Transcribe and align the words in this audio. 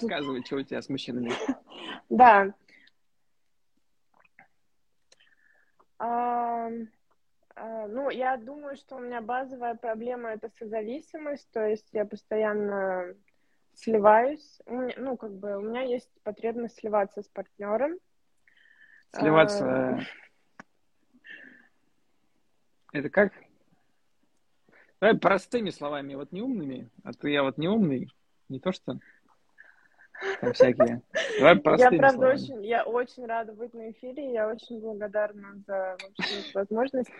Рассказывай, 0.00 0.44
что 0.44 0.56
у 0.56 0.62
тебя 0.62 0.82
с 0.82 0.88
мужчинами. 0.88 1.32
Да. 2.08 2.54
А, 5.98 6.68
а, 7.56 7.88
ну, 7.88 8.10
я 8.10 8.36
думаю, 8.36 8.76
что 8.76 8.94
у 8.94 9.00
меня 9.00 9.20
базовая 9.20 9.74
проблема 9.74 10.28
это 10.28 10.50
созависимость, 10.56 11.50
то 11.50 11.66
есть 11.66 11.88
я 11.92 12.04
постоянно 12.04 13.16
сливаюсь. 13.74 14.60
Меня, 14.66 14.94
ну, 14.98 15.16
как 15.16 15.32
бы 15.32 15.56
у 15.56 15.62
меня 15.62 15.82
есть 15.82 16.10
потребность 16.22 16.78
сливаться 16.78 17.22
с 17.22 17.28
партнером. 17.28 17.98
Сливаться. 19.10 19.64
А... 19.64 20.00
Это 22.92 23.10
как? 23.10 23.32
Давай 25.00 25.18
простыми 25.18 25.70
словами, 25.70 26.14
вот 26.14 26.30
не 26.30 26.40
умными, 26.40 26.88
а 27.02 27.12
то 27.12 27.26
я 27.26 27.42
вот 27.42 27.58
не 27.58 27.66
умный, 27.66 28.14
не 28.48 28.60
то 28.60 28.70
что 28.70 29.00
там 30.40 30.52
всякие. 30.52 31.02
Давай 31.38 31.54
я, 31.54 31.60
правда, 31.60 32.10
словами. 32.10 32.34
очень, 32.34 32.64
я 32.64 32.84
очень 32.84 33.26
рада 33.26 33.52
быть 33.52 33.74
на 33.74 33.90
эфире, 33.90 34.32
я 34.32 34.48
очень 34.48 34.80
благодарна 34.80 35.62
за 35.66 35.96
вообще, 36.00 36.34
возможность 36.54 37.10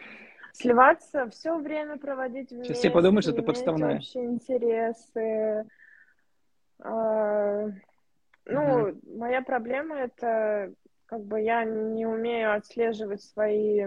сливаться, 0.52 1.28
все 1.30 1.58
время 1.58 1.98
проводить 1.98 2.50
вместе. 2.50 2.72
Сейчас 2.72 2.78
все 2.78 2.90
подумают, 2.90 3.24
что 3.24 3.32
это 3.32 3.42
подставная. 3.42 3.96
Общие 3.96 4.24
интересы. 4.24 5.66
А, 6.80 7.66
ну, 8.46 8.88
угу. 8.88 9.00
моя 9.18 9.42
проблема 9.42 9.96
это 9.96 10.72
как 11.06 11.24
бы 11.24 11.40
я 11.40 11.64
не 11.64 12.06
умею 12.06 12.54
отслеживать 12.54 13.22
свои 13.22 13.86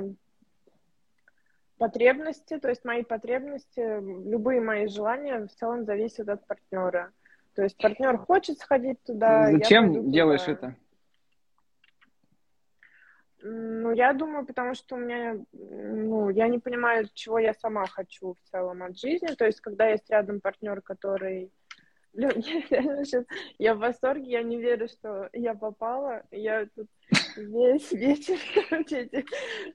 потребности, 1.77 2.59
то 2.59 2.69
есть 2.69 2.83
мои 2.83 3.03
потребности, 3.03 3.79
любые 4.29 4.61
мои 4.61 4.87
желания 4.87 5.45
в 5.45 5.49
целом 5.49 5.85
зависят 5.85 6.29
от 6.29 6.45
партнера. 6.45 7.11
То 7.59 7.63
есть 7.63 7.75
партнер 7.75 8.17
хочет 8.17 8.57
сходить 8.57 9.03
туда. 9.03 9.51
Зачем 9.51 10.09
делаешь 10.09 10.43
туда. 10.43 10.51
это? 10.53 10.75
Ну, 13.41 13.91
я 13.91 14.13
думаю, 14.13 14.45
потому 14.45 14.75
что 14.75 14.95
у 14.95 14.97
меня, 14.97 15.35
ну, 15.51 16.29
я 16.29 16.47
не 16.47 16.59
понимаю, 16.59 17.09
чего 17.13 17.37
я 17.37 17.53
сама 17.53 17.85
хочу 17.85 18.35
в 18.35 18.49
целом 18.49 18.81
от 18.81 18.97
жизни. 18.97 19.27
То 19.35 19.45
есть, 19.45 19.59
когда 19.59 19.89
есть 19.89 20.09
рядом 20.09 20.39
партнер, 20.39 20.81
который 20.81 21.51
я, 22.13 22.31
я, 22.69 23.25
я 23.57 23.75
в 23.75 23.79
восторге, 23.79 24.31
я 24.31 24.41
не 24.41 24.55
верю, 24.55 24.87
что 24.87 25.27
я 25.33 25.53
попала. 25.53 26.23
Я 26.31 26.65
тут 26.73 26.87
весь 27.35 27.91
вечер, 27.91 28.37
короче, 28.69 29.01
эти, 29.01 29.25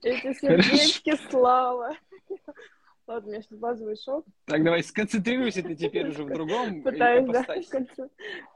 эти 0.03 0.33
сердечки 0.39 1.17
слала. 1.29 1.95
Ладно, 3.07 3.29
у 3.29 3.33
меня 3.33 3.43
сейчас 3.43 3.59
базовый 3.59 3.97
шок. 3.97 4.25
Так, 4.47 4.65
давай, 4.65 4.83
сконцентрируйся 4.83 5.63
ты 5.63 5.75
теперь 5.75 6.09
уже 6.09 6.25
в 6.25 6.33
другом. 6.33 6.83
Пытаюсь, 6.83 7.29
да, 7.29 7.45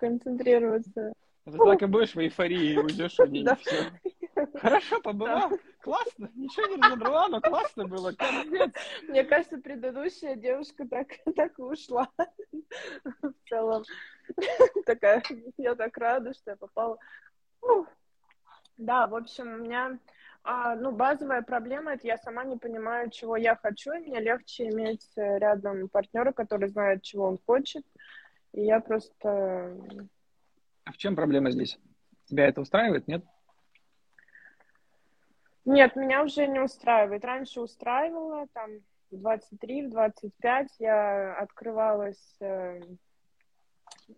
концентрироваться. 0.01 1.13
А 1.45 1.51
ты 1.51 1.59
так 1.59 1.83
и 1.83 1.87
будешь 1.87 2.15
в 2.15 2.19
эйфории 2.19 2.77
уйдешь 2.77 3.17
в 3.19 3.27
ней, 3.27 3.43
да. 3.43 3.57
все. 3.57 3.91
Хорошо, 4.55 5.01
побыла, 5.01 5.51
классно, 5.81 6.31
ничего 6.35 6.67
не 6.67 6.83
разобрала, 6.83 7.29
но 7.29 7.41
классно 7.41 7.87
было, 7.87 8.13
капец. 8.13 8.71
Мне 9.09 9.25
кажется, 9.25 9.59
предыдущая 9.59 10.37
девушка 10.37 10.87
так, 10.87 11.09
так 11.37 11.59
и 11.59 11.63
ушла 11.63 12.09
в 13.05 13.33
целом. 13.49 13.85
Такая, 14.87 15.23
я 15.57 15.75
так 15.75 15.97
рада, 15.97 16.35
что 16.35 16.51
я 16.51 16.57
попала. 16.57 16.99
Да, 18.77 19.07
в 19.07 19.15
общем, 19.15 19.55
у 19.55 19.59
меня 19.59 19.99
а, 20.51 20.77
ну, 20.77 20.93
базовая 20.93 21.43
проблема 21.43 21.93
это 21.93 22.07
я 22.07 22.17
сама 22.17 22.43
не 22.43 22.57
понимаю, 22.57 23.11
чего 23.11 23.37
я 23.37 23.55
хочу, 23.55 23.93
и 23.93 23.99
мне 23.99 24.19
легче 24.19 24.71
иметь 24.71 25.07
э, 25.15 25.39
рядом 25.39 25.91
партнера, 25.91 26.33
который 26.33 26.71
знает, 26.71 27.03
чего 27.03 27.27
он 27.27 27.39
хочет. 27.45 27.85
И 28.55 28.63
я 28.63 28.81
просто. 28.81 29.77
А 30.85 30.93
в 30.93 30.97
чем 30.97 31.17
проблема 31.17 31.51
здесь? 31.51 31.79
Тебя 32.25 32.47
это 32.47 32.63
устраивает, 32.63 33.07
нет? 33.07 33.23
Нет, 35.67 35.97
меня 35.97 36.23
уже 36.23 36.47
не 36.47 36.61
устраивает. 36.61 37.27
Раньше 37.27 37.61
устраивало, 37.61 38.47
там, 38.55 38.71
в 39.11 39.19
23, 39.19 39.89
в 39.89 39.91
25 39.91 40.69
я 40.79 41.35
открывалась 41.35 42.37
э, 42.41 42.81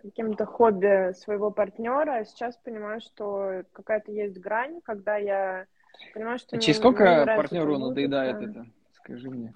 каким-то 0.01 0.47
хобби 0.47 1.13
своего 1.15 1.51
партнера, 1.51 2.19
а 2.19 2.25
сейчас 2.25 2.57
понимаю, 2.59 3.01
что 3.01 3.65
какая-то 3.73 4.13
есть 4.13 4.39
грань, 4.39 4.81
когда 4.83 5.17
я 5.17 5.67
понимаю, 6.15 6.39
что... 6.39 6.56
А 6.56 6.59
через 6.59 6.78
сколько 6.78 7.25
партнеру 7.27 7.78
надоедает 7.78 8.41
это? 8.43 8.67
Скажи 8.93 9.31
мне. 9.31 9.55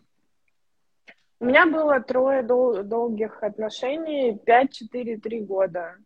У 1.41 1.47
меня 1.47 1.67
было 1.67 2.01
трое 2.01 2.43
дол- 2.43 2.85
долгих 2.85 3.43
отношений, 3.43 4.39
5, 4.39 4.73
4, 4.73 5.19
3 5.19 5.41
года. 5.41 5.97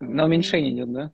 На 0.00 0.24
уменьшение 0.24 0.72
идет, 0.72 0.92
да? 0.92 1.12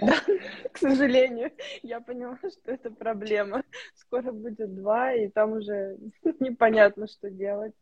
Да, 0.00 0.14
к 0.72 0.78
сожалению, 0.78 1.52
я 1.82 2.00
поняла, 2.00 2.36
что 2.36 2.72
это 2.72 2.90
проблема. 2.90 3.62
Скоро 3.94 4.32
будет 4.32 4.74
два, 4.74 5.12
и 5.12 5.28
там 5.28 5.52
уже 5.52 5.96
непонятно, 6.40 7.06
что 7.06 7.30
делать. 7.30 7.74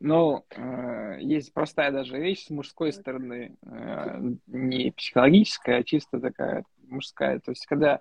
Ну, 0.00 0.44
э, 0.50 1.18
есть 1.20 1.54
простая 1.54 1.90
даже 1.90 2.18
вещь 2.18 2.46
с 2.46 2.50
мужской 2.50 2.92
стороны, 2.92 3.56
э, 3.62 4.20
не 4.46 4.92
психологическая, 4.92 5.78
а 5.78 5.82
чисто 5.82 6.20
такая 6.20 6.64
мужская. 6.94 7.40
То 7.40 7.50
есть, 7.50 7.66
когда 7.66 8.00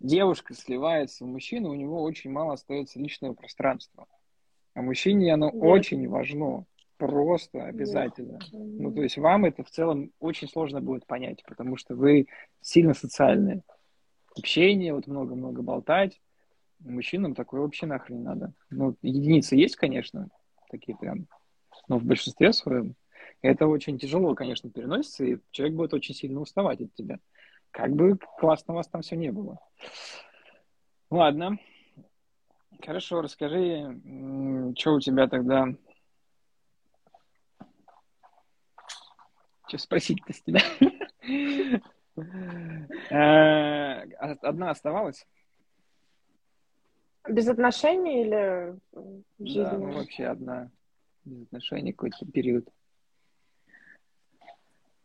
девушка 0.00 0.54
сливается 0.54 1.24
в 1.24 1.28
мужчину, 1.28 1.70
у 1.70 1.74
него 1.74 2.02
очень 2.02 2.30
мало 2.30 2.54
остается 2.54 2.98
личного 2.98 3.34
пространства. 3.34 4.06
А 4.74 4.82
мужчине 4.82 5.34
оно 5.34 5.50
Нет. 5.50 5.62
очень 5.62 6.08
важно. 6.08 6.66
Просто 6.96 7.64
обязательно. 7.64 8.38
Нет. 8.52 8.80
Ну, 8.80 8.92
то 8.92 9.02
есть 9.02 9.18
вам 9.18 9.44
это 9.44 9.64
в 9.64 9.70
целом 9.70 10.12
очень 10.20 10.48
сложно 10.48 10.80
будет 10.80 11.04
понять, 11.06 11.42
потому 11.48 11.76
что 11.76 11.96
вы 11.96 12.28
сильно 12.60 12.94
социальные. 12.94 13.62
Общение, 14.36 14.94
вот 14.94 15.08
много-много 15.08 15.62
болтать. 15.62 16.20
Мужчинам 16.78 17.34
такое 17.34 17.60
вообще 17.60 17.86
нахрен 17.86 18.18
не 18.18 18.22
надо. 18.22 18.52
Ну, 18.70 18.96
единицы 19.02 19.56
есть, 19.56 19.74
конечно, 19.74 20.28
такие 20.70 20.96
прям, 20.96 21.26
но 21.88 21.98
в 21.98 22.04
большинстве 22.04 22.52
своем 22.52 22.94
это 23.40 23.66
очень 23.66 23.98
тяжело, 23.98 24.34
конечно, 24.34 24.70
переносится, 24.70 25.24
и 25.24 25.38
человек 25.50 25.76
будет 25.76 25.94
очень 25.94 26.14
сильно 26.14 26.40
уставать 26.40 26.80
от 26.80 26.94
тебя. 26.94 27.18
Как 27.72 27.90
бы 27.90 28.18
классно 28.38 28.74
у 28.74 28.76
вас 28.76 28.86
там 28.86 29.00
все 29.02 29.16
не 29.16 29.32
было. 29.32 29.58
Ладно. 31.10 31.58
Хорошо, 32.84 33.22
расскажи, 33.22 34.00
что 34.78 34.94
у 34.94 35.00
тебя 35.00 35.26
тогда... 35.26 35.66
Что 39.68 39.78
спросить-то 39.78 40.32
с 40.32 40.42
тебя? 40.42 40.60
Э, 43.08 44.02
одна 44.42 44.68
оставалась? 44.68 45.26
Без 47.26 47.48
отношений 47.48 48.20
или 48.20 48.78
жизни? 49.38 49.62
Да, 49.62 49.78
ну 49.78 49.92
вообще 49.92 50.26
одна. 50.26 50.70
Без 51.24 51.44
отношений 51.44 51.92
какой-то 51.92 52.26
период. 52.26 52.68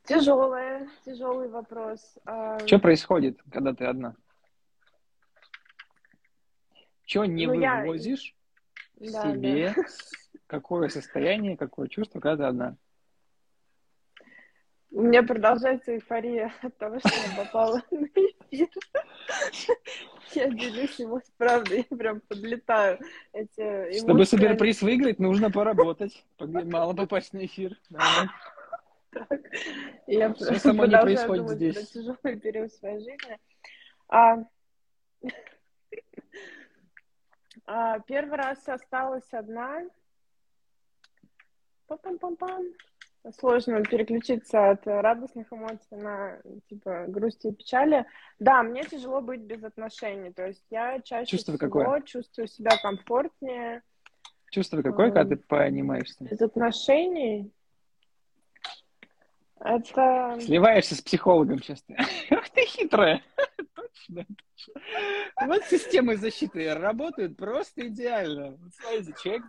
Тяжелый, 0.08 0.88
тяжелый 1.06 1.50
вопрос. 1.50 2.18
А, 2.26 2.60
Что 2.66 2.80
происходит, 2.80 3.40
когда 3.52 3.74
ты 3.74 3.86
одна? 3.86 4.16
Что 7.06 7.26
не 7.26 7.46
ну, 7.46 7.56
вывозишь 7.56 8.34
я... 9.00 9.22
в 9.22 9.34
себе? 9.34 9.74
Да. 9.76 9.84
Какое 10.48 10.88
состояние, 10.88 11.58
какое 11.58 11.90
чувство, 11.90 12.22
когда 12.22 12.38
ты 12.38 12.44
одна? 12.44 12.78
У 14.92 15.02
меня 15.02 15.24
продолжается 15.24 15.94
эйфория 15.94 16.54
от 16.62 16.78
того, 16.78 17.00
что 17.00 17.10
я 17.10 17.44
попала 17.44 17.82
на 17.92 18.06
эфир. 18.06 18.70
Я 20.34 20.50
делюсь 20.50 21.00
ему 21.00 21.20
с 21.20 21.30
правдой, 21.38 21.86
я 21.90 21.98
прям 21.98 22.22
подлетаю. 22.22 23.00
Эти 23.34 24.00
Чтобы 24.00 24.26
суперприз 24.26 24.82
выиграть, 24.82 25.20
нужно 25.20 25.52
поработать. 25.52 26.26
Мало 26.40 26.94
попасть 26.94 27.34
на 27.34 27.46
эфир. 27.46 27.78
Так. 29.30 29.42
Я 30.08 30.34
Все 30.34 30.60
само 30.60 30.86
не 30.86 30.98
происходит 30.98 31.46
думать 31.46 31.58
здесь. 31.58 31.78
Это 31.78 31.94
тяжелый 31.94 32.40
период 32.40 32.74
своей 32.74 33.00
жизни. 33.00 33.40
А... 34.10 34.38
а, 37.66 38.00
первый 38.00 38.38
раз 38.38 38.68
осталась 38.68 39.32
одна. 39.32 39.84
Пам-пам-пам-пам 41.88 42.74
сложно 43.34 43.84
переключиться 43.84 44.72
от 44.72 44.86
радостных 44.86 45.52
эмоций 45.52 45.98
на 45.98 46.40
типа 46.70 47.06
грусти 47.08 47.48
и 47.48 47.54
печали. 47.54 48.06
Да, 48.40 48.64
мне 48.64 48.84
тяжело 48.84 49.22
быть 49.22 49.42
без 49.42 49.64
отношений. 49.64 50.32
То 50.32 50.48
есть 50.48 50.66
я 50.70 51.00
чаще 51.02 51.30
Чувство 51.30 51.56
всего 51.56 51.68
какое? 51.70 52.02
чувствую 52.02 52.48
себя 52.48 52.72
комфортнее. 52.82 53.82
Чувство 54.52 54.82
какое, 54.82 55.12
когда 55.12 55.36
ты 55.36 55.42
понимаешься? 55.42 56.24
Без 56.24 56.42
отношений. 56.42 57.52
Это... 59.60 60.38
Сливаешься 60.40 60.96
с 60.96 61.02
психологом 61.02 61.60
часто. 61.60 61.96
Ах 62.30 62.50
ты 62.50 62.66
хитрая. 62.66 63.24
Точно. 63.76 64.26
Вот 65.46 65.64
системы 65.66 66.18
защиты 66.18 66.74
работают 66.74 67.38
просто 67.38 67.88
идеально. 67.88 68.52
Вот 68.52 68.72
смотрите, 68.74 69.14
человек, 69.22 69.44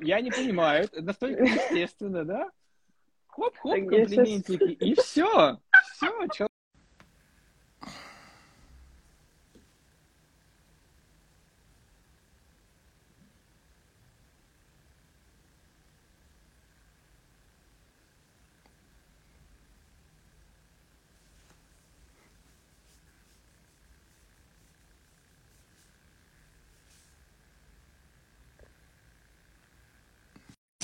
я 0.00 0.20
не 0.20 0.30
понимаю, 0.30 0.84
это 0.84 1.02
настолько 1.02 1.44
естественно, 1.44 2.24
да? 2.24 2.50
Хоп-хоп, 3.28 3.88
комплиментики, 3.88 4.72
и 4.72 4.94
все. 4.94 5.58
Все, 5.92 6.26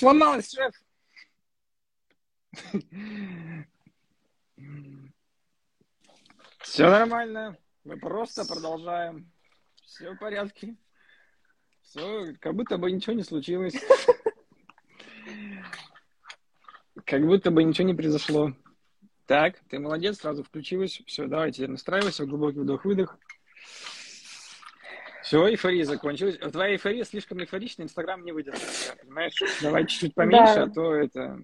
Сломалась, 0.02 0.50
шеф. 0.50 0.75
Все 6.58 6.90
нормально. 6.90 7.56
Мы 7.84 7.96
просто 7.99 8.44
продолжаем. 8.44 9.31
Все 9.84 10.10
в 10.10 10.19
порядке. 10.19 10.75
Все, 11.82 12.34
как 12.40 12.56
будто 12.56 12.78
бы 12.78 12.90
ничего 12.90 13.12
не 13.12 13.22
случилось. 13.22 13.75
Как 17.05 17.25
будто 17.25 17.52
бы 17.52 17.62
ничего 17.62 17.87
не 17.87 17.94
произошло. 17.94 18.52
Так, 19.26 19.60
ты 19.69 19.78
молодец, 19.78 20.19
сразу 20.19 20.43
включилась. 20.43 21.00
Все, 21.06 21.28
давайте 21.28 21.69
настраивайся, 21.69 22.26
глубокий 22.26 22.58
вдох-выдох. 22.58 23.20
Все, 25.22 25.48
эйфория 25.48 25.84
закончилась. 25.84 26.36
Твоя 26.38 26.74
эйфория 26.74 27.04
слишком 27.04 27.38
эйфоричная, 27.40 27.86
Инстаграм 27.86 28.22
не 28.24 28.32
выдержит. 28.32 28.96
Понимаешь? 29.00 29.34
Давай 29.62 29.86
чуть-чуть 29.86 30.14
поменьше, 30.14 30.54
да. 30.54 30.62
а 30.64 30.70
то 30.70 30.94
это 30.94 31.38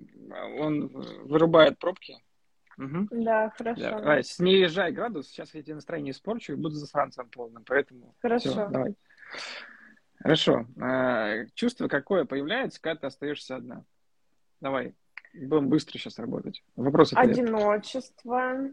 он 0.59 0.89
вырубает 1.25 1.79
пробки. 1.79 2.17
Угу. 2.77 3.09
Да, 3.11 3.53
хорошо. 3.57 3.81
Да, 3.81 3.99
давай, 4.01 4.25
снижай 4.25 4.93
градус. 4.93 5.29
Сейчас 5.29 5.55
я 5.55 5.63
тебе 5.63 5.75
настроение 5.75 6.13
испорчу 6.13 6.53
и 6.53 6.57
буду 6.57 6.75
засранцем 6.77 7.29
полным. 7.29 7.65
Поэтому 7.65 8.15
хорошо. 8.21 8.51
Все, 8.51 8.69
давай. 8.69 8.95
Хорошо. 10.21 10.67
А, 10.81 11.47
чувство 11.55 11.89
какое 11.89 12.25
появляется, 12.25 12.81
когда 12.81 13.01
ты 13.01 13.07
остаешься 13.07 13.57
одна? 13.57 13.85
Давай. 14.61 14.95
Будем 15.35 15.69
быстро 15.69 15.99
сейчас 15.99 16.19
работать. 16.19 16.63
Вопросы. 16.77 17.15
Одиночество. 17.15 18.71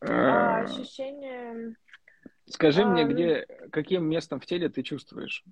А... 0.00 0.60
Ощущение 0.62 1.76
Скажи 2.50 2.82
а, 2.82 2.86
мне, 2.86 3.04
где, 3.04 3.46
каким 3.70 4.04
местом 4.04 4.40
в 4.40 4.46
теле 4.46 4.68
ты 4.68 4.82
чувствуешь? 4.82 5.44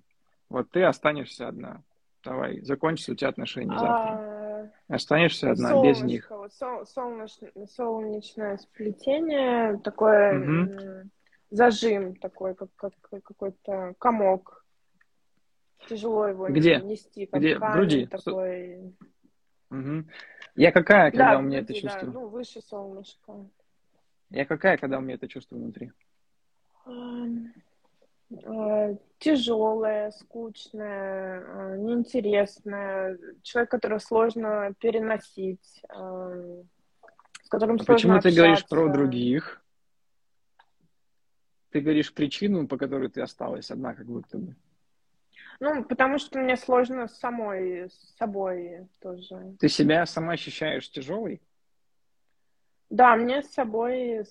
Вот 0.49 0.71
ты 0.71 0.85
останешься 0.85 1.49
одна. 1.49 1.83
Давай, 2.25 2.61
закончится 2.61 3.13
у 3.13 3.15
тебя 3.15 3.29
отношения 3.29 3.79
завтра. 3.79 4.71
А, 4.89 4.95
останешься 4.95 5.51
одна, 5.51 5.71
солнышко, 5.71 6.03
без 6.03 6.13
них. 6.13 6.31
Вот, 6.31 6.53
сол, 6.53 6.87
солнечное, 6.87 7.53
солнечное 7.67 8.57
сплетение, 8.57 9.79
такое 9.79 10.41
угу. 10.41 11.11
зажим 11.51 12.17
такой, 12.17 12.55
как, 12.55 12.71
как 12.77 12.93
какой-то 13.23 13.95
комок. 13.99 14.65
Тяжело 15.89 16.27
его 16.27 16.49
где? 16.49 16.81
нести. 16.81 17.27
Как 17.27 17.41
где? 17.41 17.59
В 17.59 17.73
груди? 17.73 18.07
Такой... 18.07 18.95
Угу. 19.71 20.05
Я 20.57 20.73
какая, 20.73 21.11
когда 21.11 21.33
да, 21.33 21.39
у 21.39 21.43
меня 21.43 21.61
груди, 21.61 21.73
это 21.73 21.81
чувство? 21.81 22.07
Да, 22.07 22.13
ну, 22.13 22.29
выше 22.29 22.61
солнышко. 22.63 23.47
Я 24.31 24.47
какая, 24.47 24.79
когда 24.79 24.99
у 24.99 25.01
меня 25.01 25.15
это 25.15 25.29
чувство 25.29 25.57
внутри? 25.57 25.93
Тяжелая, 29.19 30.11
скучная, 30.13 31.41
э, 31.41 31.77
неинтересная, 31.79 33.19
человек, 33.43 33.71
которого 33.71 33.99
сложно 33.99 34.75
переносить, 34.79 35.83
э, 35.89 36.63
с 37.43 37.49
которым 37.49 37.77
а 37.77 37.79
сложно 37.79 37.95
Почему 37.95 38.15
общаться. 38.15 38.29
ты 38.29 38.37
говоришь 38.37 38.67
про 38.67 38.89
других? 38.89 39.63
Ты 41.71 41.81
говоришь 41.81 42.13
причину, 42.13 42.67
по 42.67 42.77
которой 42.77 43.09
ты 43.09 43.21
осталась 43.21 43.71
одна, 43.71 43.95
как 43.95 44.07
будто 44.07 44.39
бы. 44.39 44.55
Ну, 45.59 45.85
потому 45.85 46.19
что 46.19 46.39
мне 46.39 46.57
сложно 46.57 47.09
с 47.09 47.19
самой, 47.19 47.89
с 47.89 48.17
собой 48.19 48.87
тоже. 49.01 49.57
Ты 49.59 49.69
себя 49.69 50.05
сама 50.05 50.35
ощущаешь 50.35 50.91
тяжелой? 50.91 51.41
Да, 52.91 53.17
мне 53.17 53.43
с 53.43 53.53
собой, 53.53 54.27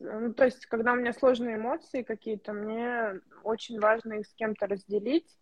ну, 0.00 0.32
то 0.32 0.46
есть, 0.46 0.64
когда 0.66 0.92
у 0.92 0.96
меня 0.96 1.12
сложные 1.12 1.56
эмоции 1.56 2.02
какие-то, 2.02 2.54
мне 2.54 3.20
очень 3.44 3.78
важно 3.78 4.14
их 4.14 4.26
с 4.26 4.34
кем-то 4.34 4.66
разделить. 4.66 5.38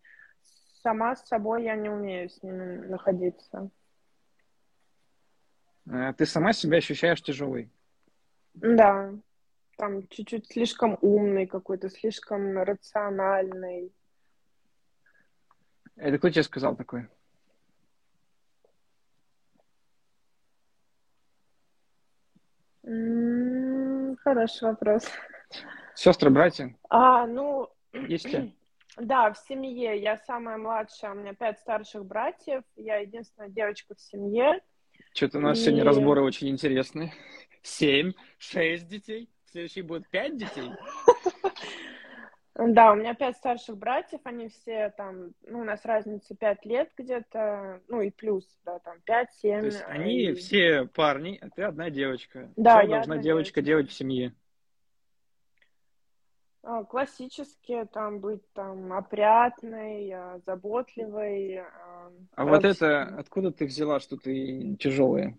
Сама 0.83 1.15
с 1.15 1.25
собой 1.27 1.63
я 1.63 1.75
не 1.75 1.89
умею 1.89 2.29
с 2.29 2.43
ними 2.43 2.85
находиться. 2.85 3.69
А 5.89 6.13
ты 6.13 6.25
сама 6.25 6.51
себя 6.51 6.77
ощущаешь 6.77 7.21
тяжелой? 7.21 7.71
Да. 8.53 9.13
Там 9.77 10.05
чуть-чуть 10.09 10.47
слишком 10.47 10.97
умный 11.01 11.47
какой-то, 11.47 11.89
слишком 11.89 12.57
рациональный. 12.57 13.93
Это 15.95 16.17
кто 16.17 16.29
тебе 16.29 16.43
сказал 16.43 16.75
такое? 16.75 17.09
Хороший 24.29 24.69
вопрос. 24.69 25.07
Сестры, 25.95 26.29
братья? 26.29 26.75
А, 26.91 27.25
ну... 27.25 27.67
Есть 27.93 28.31
ли? 28.31 28.53
Да, 28.97 29.31
в 29.31 29.37
семье. 29.37 29.99
Я 29.99 30.17
самая 30.17 30.57
младшая, 30.57 31.13
у 31.13 31.15
меня 31.15 31.33
пять 31.33 31.57
старших 31.59 32.05
братьев. 32.05 32.63
Я 32.75 32.97
единственная 32.97 33.49
девочка 33.49 33.95
в 33.95 34.01
семье. 34.01 34.59
Что-то 35.13 35.37
у 35.37 35.41
нас 35.41 35.57
и... 35.57 35.63
сегодня 35.63 35.83
разборы 35.83 36.21
очень 36.21 36.49
интересные. 36.49 37.13
Семь, 37.63 38.11
шесть 38.37 38.87
детей. 38.87 39.29
В 39.45 39.51
следующий 39.51 39.81
будет 39.81 40.07
пять 40.09 40.37
детей. 40.37 40.69
Да, 42.67 42.91
у 42.91 42.95
меня 42.95 43.13
пять 43.13 43.37
старших 43.37 43.77
братьев, 43.77 44.19
они 44.25 44.49
все 44.49 44.93
там, 44.97 45.31
ну, 45.47 45.59
у 45.59 45.63
нас 45.63 45.85
разница 45.85 46.35
пять 46.35 46.65
лет 46.65 46.91
где-то, 46.97 47.79
ну, 47.87 48.01
и 48.01 48.09
плюс, 48.09 48.45
да, 48.65 48.79
там, 48.79 48.99
пять-семь. 49.05 49.61
То 49.61 49.65
есть 49.67 49.83
они 49.87 50.23
и... 50.23 50.33
все 50.33 50.85
парни, 50.85 51.39
а 51.41 51.49
ты 51.49 51.63
одна 51.63 51.89
девочка. 51.89 52.51
Да, 52.57 52.79
Что 52.79 52.81
я 52.81 52.95
должна 52.95 53.17
девочка, 53.17 53.61
девочка 53.61 53.61
делать 53.61 53.89
в 53.89 53.93
семье? 53.93 54.35
А, 56.63 56.83
классические, 56.83 57.85
там, 57.85 58.19
быть 58.19 58.43
там 58.51 58.91
опрятной, 58.91 60.11
а, 60.11 60.39
заботливой. 60.45 61.59
А, 61.59 62.11
а 62.35 62.45
вот 62.45 62.65
это, 62.65 63.03
откуда 63.03 63.51
ты 63.51 63.67
взяла, 63.67 64.01
что 64.01 64.17
ты 64.17 64.75
тяжелая? 64.77 65.37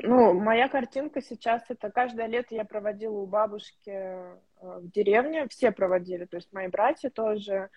Ну, 0.00 0.32
моя 0.32 0.68
картинка 0.68 1.20
сейчас 1.20 1.62
это 1.68 1.90
каждое 1.90 2.26
лето 2.26 2.54
я 2.54 2.64
проводила 2.64 3.18
у 3.18 3.26
бабушки 3.26 3.90
э, 3.90 4.36
в 4.60 4.90
деревне, 4.90 5.48
все 5.48 5.72
проводили, 5.72 6.24
то 6.24 6.36
есть 6.36 6.52
мои 6.52 6.68
братья 6.68 7.10
тоже, 7.10 7.68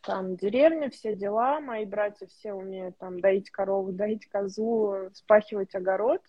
там 0.00 0.36
деревня, 0.36 0.90
все 0.90 1.14
дела, 1.14 1.60
мои 1.60 1.84
братья 1.84 2.26
все 2.26 2.52
умеют 2.52 2.98
там 2.98 3.20
доить 3.20 3.50
корову, 3.50 3.92
доить 3.92 4.28
козу, 4.28 5.10
спахивать 5.14 5.74
огород, 5.76 6.20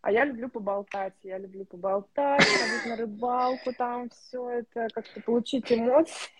а 0.00 0.10
я 0.10 0.24
люблю 0.24 0.48
поболтать, 0.48 1.14
я 1.22 1.36
люблю 1.36 1.66
поболтать, 1.66 2.42
ходить 2.42 2.86
на 2.86 2.96
рыбалку, 2.96 3.74
там 3.74 4.08
все 4.08 4.48
это, 4.48 4.88
как-то 4.94 5.20
получить 5.20 5.70
эмоции. 5.70 6.30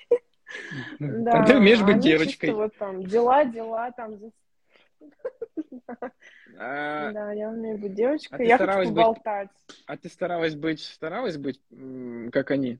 Да, 0.98 1.42
а 1.42 1.46
ты 1.46 1.58
умеешь 1.58 1.82
быть 1.82 1.98
девочкой. 1.98 2.52
Вот 2.52 2.74
там 2.78 3.04
дела, 3.04 3.44
дела, 3.44 3.92
там 3.92 4.18
а, 6.58 7.12
да, 7.12 7.32
я 7.32 7.50
умею 7.50 7.78
быть 7.78 7.94
девочкой. 7.94 8.38
А 8.38 8.42
я 8.42 8.58
хочу 8.58 8.88
поболтать. 8.88 9.50
А 9.86 9.96
ты 9.96 10.08
старалась 10.08 10.54
быть, 10.54 10.80
старалась 10.80 11.36
быть, 11.36 11.60
как 12.32 12.50
они? 12.50 12.78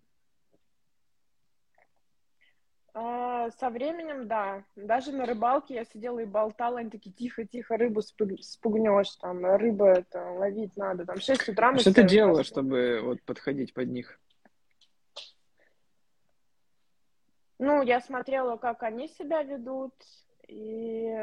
А, 2.94 3.50
со 3.52 3.70
временем, 3.70 4.26
да. 4.26 4.64
Даже 4.75 5.12
на 5.12 5.25
рыбалке 5.25 5.75
я 5.75 5.85
сидела 5.85 6.18
и 6.18 6.25
болтала, 6.25 6.80
они 6.80 6.90
такие, 6.90 7.14
тихо-тихо, 7.14 7.76
рыбу 7.76 8.02
спугнешь, 8.02 9.14
там, 9.16 9.44
рыба 9.44 9.90
это 9.90 10.32
ловить 10.32 10.76
надо, 10.76 11.06
там, 11.06 11.20
6 11.20 11.49
утра 11.49 11.70
мы 11.70 11.78
Что 11.78 11.94
ты 11.94 12.02
делала, 12.02 12.42
чтобы 12.42 13.00
вот 13.02 13.23
подходить 13.23 13.73
под 13.73 13.88
них? 13.88 14.18
Ну, 17.61 17.82
я 17.82 18.00
смотрела, 18.00 18.56
как 18.56 18.82
они 18.82 19.08
себя 19.08 19.42
ведут, 19.42 19.94
и 20.49 21.14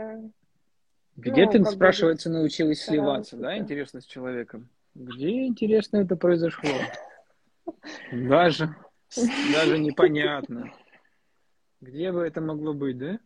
где 1.16 1.46
ну, 1.46 1.52
ты, 1.52 1.66
спрашивается, 1.66 2.30
бы... 2.30 2.36
научилась 2.36 2.82
сливаться, 2.82 3.38
да, 3.38 3.58
интересно, 3.58 4.02
с 4.02 4.06
человеком? 4.06 4.70
Где, 4.96 5.46
интересно, 5.46 5.98
это 5.98 6.16
произошло? 6.16 6.70
Даже, 8.12 8.76
даже 9.54 9.78
непонятно. 9.78 10.72
Где 11.82 12.12
бы 12.12 12.22
это 12.22 12.42
могло 12.42 12.74
быть, 12.74 12.98
да? 12.98 13.20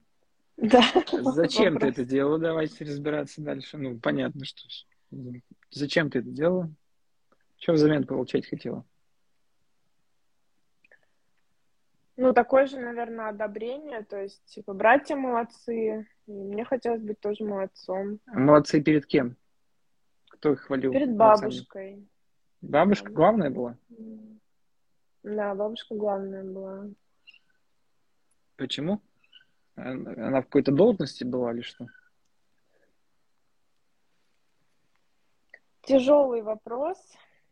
Да. 0.58 0.84
Зачем 1.12 1.75
вопрос. 1.75 1.96
ты 1.96 2.01
это 2.01 2.10
делала? 2.10 2.38
Давайте 2.38 2.84
разбираться 2.86 3.41
дальше. 3.41 3.77
Ну, 3.77 3.98
понятно, 4.00 4.46
что... 4.46 4.67
Зачем 5.72 6.10
ты 6.10 6.19
это 6.19 6.29
делала? 6.29 6.69
Что 7.58 7.74
взамен 7.74 8.05
получать 8.05 8.48
хотела? 8.48 8.86
Ну, 12.22 12.34
такое 12.34 12.66
же, 12.66 12.78
наверное, 12.78 13.30
одобрение, 13.30 14.04
то 14.04 14.22
есть, 14.22 14.44
типа, 14.44 14.74
братья 14.74 15.16
молодцы, 15.16 16.06
и 16.28 16.32
мне 16.34 16.66
хотелось 16.66 17.02
быть 17.02 17.22
тоже 17.22 17.46
молодцом. 17.46 18.20
Молодцы 18.26 18.84
перед 18.84 19.06
кем? 19.06 19.38
Кто 20.28 20.52
их 20.52 20.60
хвалил? 20.60 20.92
Перед 20.92 21.16
бабушкой. 21.16 22.06
Бабушка 22.60 23.10
главная 23.10 23.50
была? 23.50 23.78
Да, 25.24 25.56
бабушка 25.56 25.96
главная 25.96 26.44
была. 26.44 26.90
Почему? 28.58 29.00
Она 29.76 30.42
в 30.42 30.44
какой-то 30.44 30.74
должности 30.74 31.24
была 31.24 31.54
или 31.54 31.62
что? 31.62 31.88
Тяжелый 35.84 36.42
вопрос. 36.42 36.98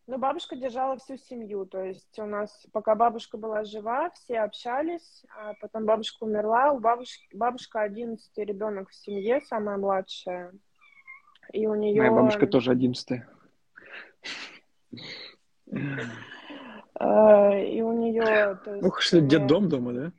Ну, 0.08 0.18
бабушка 0.18 0.56
держала 0.56 0.98
всю 0.98 1.18
семью, 1.18 1.66
то 1.66 1.84
есть 1.84 2.18
у 2.18 2.26
нас, 2.26 2.66
пока 2.72 2.96
бабушка 2.96 3.38
была 3.38 3.66
жива, 3.66 4.10
все 4.12 4.40
общались, 4.40 5.26
а 5.38 5.54
потом 5.60 5.86
бабушка 5.86 6.24
умерла, 6.24 6.72
у 6.72 6.80
бабушки, 6.80 7.28
бабушка 7.36 7.82
11 7.82 8.38
ребенок 8.38 8.90
в 8.90 8.96
семье, 8.96 9.42
самая 9.42 9.76
младшая, 9.76 10.54
и 11.52 11.68
у 11.68 11.76
нее... 11.76 12.02
Моя 12.04 12.14
бабушка 12.14 12.48
тоже 12.48 12.72
11 12.72 13.22
а, 16.96 17.52
И 17.60 17.82
у 17.82 17.92
нее... 17.92 18.58
Ух, 18.82 19.02
что, 19.02 19.20
дом 19.20 19.68
дома, 19.68 19.92
да? 19.92 20.12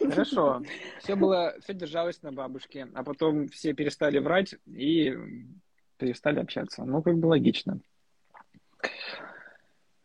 Хорошо. 0.00 0.62
Все 0.98 1.14
было, 1.14 1.54
все 1.60 1.72
держалось 1.72 2.20
на 2.22 2.32
бабушке, 2.32 2.88
а 2.94 3.04
потом 3.04 3.46
все 3.46 3.74
перестали 3.74 4.18
врать 4.18 4.56
и 4.66 5.16
перестали 5.98 6.40
общаться. 6.40 6.84
Ну, 6.84 7.00
как 7.00 7.16
бы 7.18 7.26
логично. 7.26 7.78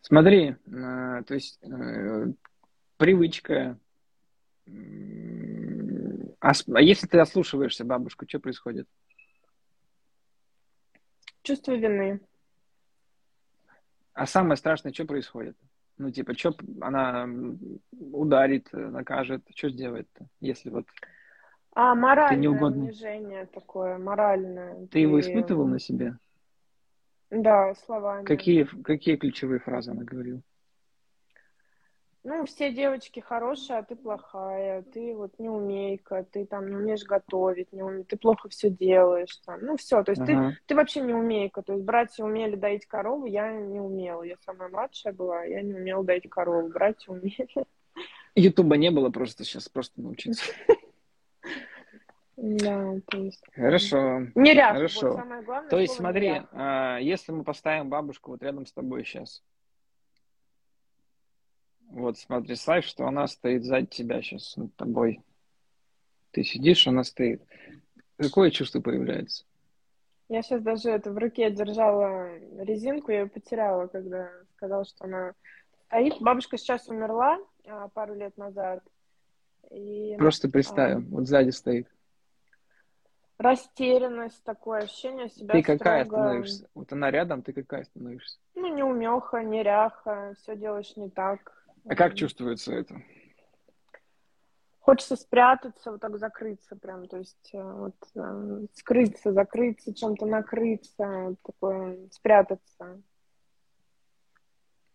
Смотри, 0.01 0.55
э, 0.65 1.23
то 1.27 1.33
есть 1.33 1.59
э, 1.63 2.27
привычка. 2.97 3.77
А, 6.39 6.51
а 6.73 6.81
если 6.81 7.07
ты 7.07 7.19
ослушиваешься 7.19 7.83
бабушку, 7.83 8.25
что 8.27 8.39
происходит? 8.39 8.87
Чувство 11.41 11.73
вины. 11.73 12.19
А 14.13 14.25
самое 14.25 14.57
страшное, 14.57 14.93
что 14.93 15.05
происходит? 15.05 15.57
Ну, 15.97 16.11
типа, 16.11 16.37
что 16.37 16.55
она 16.81 17.27
ударит, 17.91 18.69
накажет, 18.71 19.43
что 19.55 19.69
сделает-то, 19.69 20.27
если 20.39 20.69
вот... 20.69 20.85
А, 21.73 21.95
моральное 21.95 22.39
не 22.39 22.47
угодно... 22.47 22.83
унижение 22.83 23.45
такое, 23.45 23.97
моральное. 23.97 24.87
Ты 24.87 24.99
его 24.99 25.19
испытывал 25.19 25.67
на 25.67 25.79
себе? 25.79 26.17
Да, 27.29 27.75
словами. 27.85 28.25
Какие, 28.25 28.63
какие 28.63 29.15
ключевые 29.17 29.59
фразы 29.59 29.91
она 29.91 30.03
говорила? 30.03 30.41
Ну, 32.23 32.45
все 32.45 32.73
девочки 32.73 33.21
хорошие, 33.21 33.79
а 33.79 33.83
ты 33.83 33.95
плохая, 33.95 34.81
ты 34.81 35.15
вот 35.15 35.39
не 35.39 35.47
умейка, 35.47 36.25
ты 36.29 36.45
там 36.45 36.67
не 36.67 36.75
умеешь 36.75 37.05
готовить, 37.05 37.71
не 37.71 37.81
уме... 37.81 38.03
ты 38.03 38.17
плохо 38.17 38.49
все 38.49 38.69
делаешь, 38.69 39.37
там, 39.45 39.61
ну 39.61 39.77
все, 39.77 40.03
то 40.03 40.11
есть 40.11 40.21
ага. 40.23 40.49
ты, 40.49 40.57
ты 40.65 40.75
вообще 40.75 40.99
не 40.99 41.13
умейка, 41.13 41.61
то 41.61 41.71
есть 41.71 41.85
братья 41.85 42.25
умели 42.25 42.57
доить 42.57 42.85
корову, 42.85 43.27
я 43.27 43.53
не 43.53 43.79
умела, 43.79 44.23
я 44.23 44.35
самая 44.45 44.67
младшая 44.67 45.13
была, 45.13 45.45
я 45.45 45.61
не 45.61 45.73
умела 45.73 46.03
доить 46.03 46.29
корову, 46.29 46.67
братья 46.67 47.13
умели. 47.13 47.47
Ютуба 48.35 48.75
не 48.75 48.91
было 48.91 49.09
просто 49.09 49.45
сейчас, 49.45 49.69
просто 49.69 50.01
научиться. 50.01 50.43
Да, 52.37 52.93
то 53.07 53.17
есть... 53.17 53.43
Хорошо. 53.55 54.27
Неряха, 54.35 54.75
Хорошо. 54.75 55.07
Вот 55.07 55.15
самое 55.17 55.41
главное. 55.41 55.69
То 55.69 55.79
есть 55.79 55.95
смотри, 55.95 56.41
а, 56.51 56.99
если 56.99 57.31
мы 57.31 57.43
поставим 57.43 57.89
бабушку 57.89 58.31
вот 58.31 58.43
рядом 58.43 58.67
с 58.67 58.71
тобой 58.71 59.03
сейчас, 59.03 59.43
вот 61.89 62.19
смотри, 62.19 62.49
представь, 62.49 62.85
что 62.85 63.07
она 63.07 63.27
стоит 63.27 63.63
сзади 63.63 63.87
тебя 63.87 64.21
сейчас 64.21 64.55
над 64.55 64.75
тобой. 64.75 65.21
Ты 66.29 66.43
сидишь, 66.43 66.85
она 66.85 67.03
стоит. 67.03 67.41
Какое 68.17 68.51
чувство 68.51 68.81
появляется? 68.81 69.43
Я 70.29 70.43
сейчас 70.43 70.61
даже 70.61 70.91
это 70.91 71.11
в 71.11 71.17
руке 71.17 71.49
держала 71.49 72.37
резинку, 72.61 73.11
я 73.11 73.21
ее 73.21 73.27
потеряла, 73.27 73.87
когда 73.87 74.29
сказала, 74.55 74.85
что 74.85 75.05
она 75.05 75.33
стоит. 75.87 76.21
Бабушка 76.21 76.57
сейчас 76.57 76.87
умерла 76.87 77.39
а, 77.65 77.87
пару 77.87 78.13
лет 78.13 78.37
назад. 78.37 78.83
И, 79.71 80.15
Просто 80.19 80.49
представим, 80.49 81.07
а, 81.07 81.15
вот 81.15 81.27
сзади 81.27 81.49
стоит 81.49 81.87
растерянность, 83.37 84.43
такое 84.43 84.81
ощущение 84.83 85.29
себя 85.29 85.53
Ты 85.53 85.63
какая 85.63 86.05
строго... 86.05 86.23
становишься? 86.23 86.69
Вот 86.73 86.91
она 86.91 87.11
рядом, 87.11 87.41
ты 87.41 87.53
какая 87.53 87.83
становишься? 87.83 88.39
Ну, 88.55 88.73
не 88.73 88.83
умеха, 88.83 89.43
не 89.43 89.63
ряха, 89.63 90.33
все 90.37 90.55
делаешь 90.55 90.95
не 90.95 91.09
так. 91.09 91.65
А 91.85 91.95
как 91.95 92.15
чувствуется 92.15 92.73
это? 92.73 93.01
Хочется 94.79 95.17
спрятаться, 95.17 95.91
вот 95.91 96.01
так 96.01 96.17
закрыться 96.17 96.77
прям, 96.77 97.07
то 97.07 97.17
есть 97.17 97.49
э, 97.53 97.61
вот 97.61 97.95
э, 98.15 98.67
скрыться, 98.73 99.33
закрыться, 99.33 99.93
чем-то 99.93 100.25
накрыться, 100.25 101.35
такое, 101.43 102.07
спрятаться. 102.11 103.01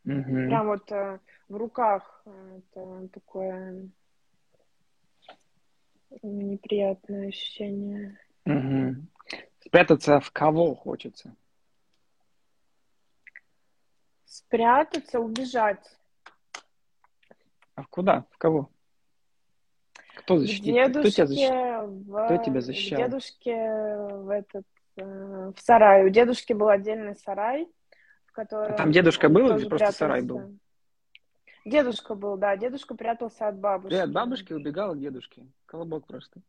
Угу. 0.06 0.22
Прям 0.22 0.66
вот 0.66 0.90
э, 0.90 1.20
в 1.48 1.56
руках 1.56 2.24
это 2.24 3.08
такое 3.12 3.90
неприятное 6.22 7.28
ощущение. 7.28 8.18
Угу. 8.44 8.96
Спрятаться 9.60 10.20
в 10.20 10.30
кого 10.32 10.74
хочется? 10.74 11.34
Спрятаться, 14.24 15.20
убежать. 15.20 15.84
А 17.74 17.84
куда? 17.84 18.24
В 18.30 18.38
кого? 18.38 18.70
Кто 20.16 20.38
защитит? 20.38 20.90
Кто 20.90 21.08
тебя 21.08 21.26
защищал? 21.26 21.86
В... 21.88 22.24
Кто 22.26 22.44
тебя 22.44 22.60
защищал? 22.60 22.98
Дедушке 22.98 23.54
в 23.54 24.28
этот 24.30 24.66
э, 24.96 25.52
в 25.56 25.60
сарай. 25.60 26.04
У 26.04 26.10
дедушки 26.10 26.52
был 26.52 26.68
отдельный 26.68 27.16
сарай, 27.16 27.68
в 28.26 28.32
котором... 28.32 28.74
А 28.74 28.76
там 28.76 28.92
дедушка 28.92 29.28
был 29.28 29.46
или 29.46 29.68
просто 29.68 29.68
прятался. 29.76 29.98
сарай 29.98 30.22
был? 30.22 30.58
Дедушка 31.64 32.14
был, 32.14 32.36
да. 32.36 32.56
Дедушка 32.56 32.94
прятался 32.94 33.48
от 33.48 33.58
бабушки. 33.58 33.94
Ты 33.94 34.00
от 34.00 34.12
бабушки 34.12 34.52
убегал 34.52 34.94
к 34.94 34.98
дедушке. 34.98 35.46
Колобок 35.66 36.06
просто. 36.06 36.40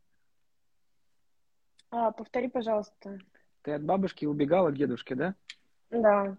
А, 1.96 2.10
повтори, 2.10 2.48
пожалуйста. 2.48 3.20
Ты 3.62 3.72
от 3.72 3.84
бабушки 3.84 4.26
убегала 4.26 4.70
к 4.70 4.76
дедушке, 4.76 5.14
да? 5.14 5.34
Да. 5.90 6.36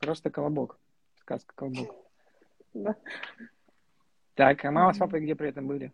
Просто 0.00 0.30
колобок. 0.30 0.80
Сказка 1.20 1.54
колобок. 1.54 1.94
Да. 2.74 2.96
Так, 4.34 4.64
а 4.64 4.72
мама 4.72 4.92
с 4.92 4.98
папой 4.98 5.20
где 5.20 5.36
при 5.36 5.50
этом 5.50 5.68
были? 5.68 5.92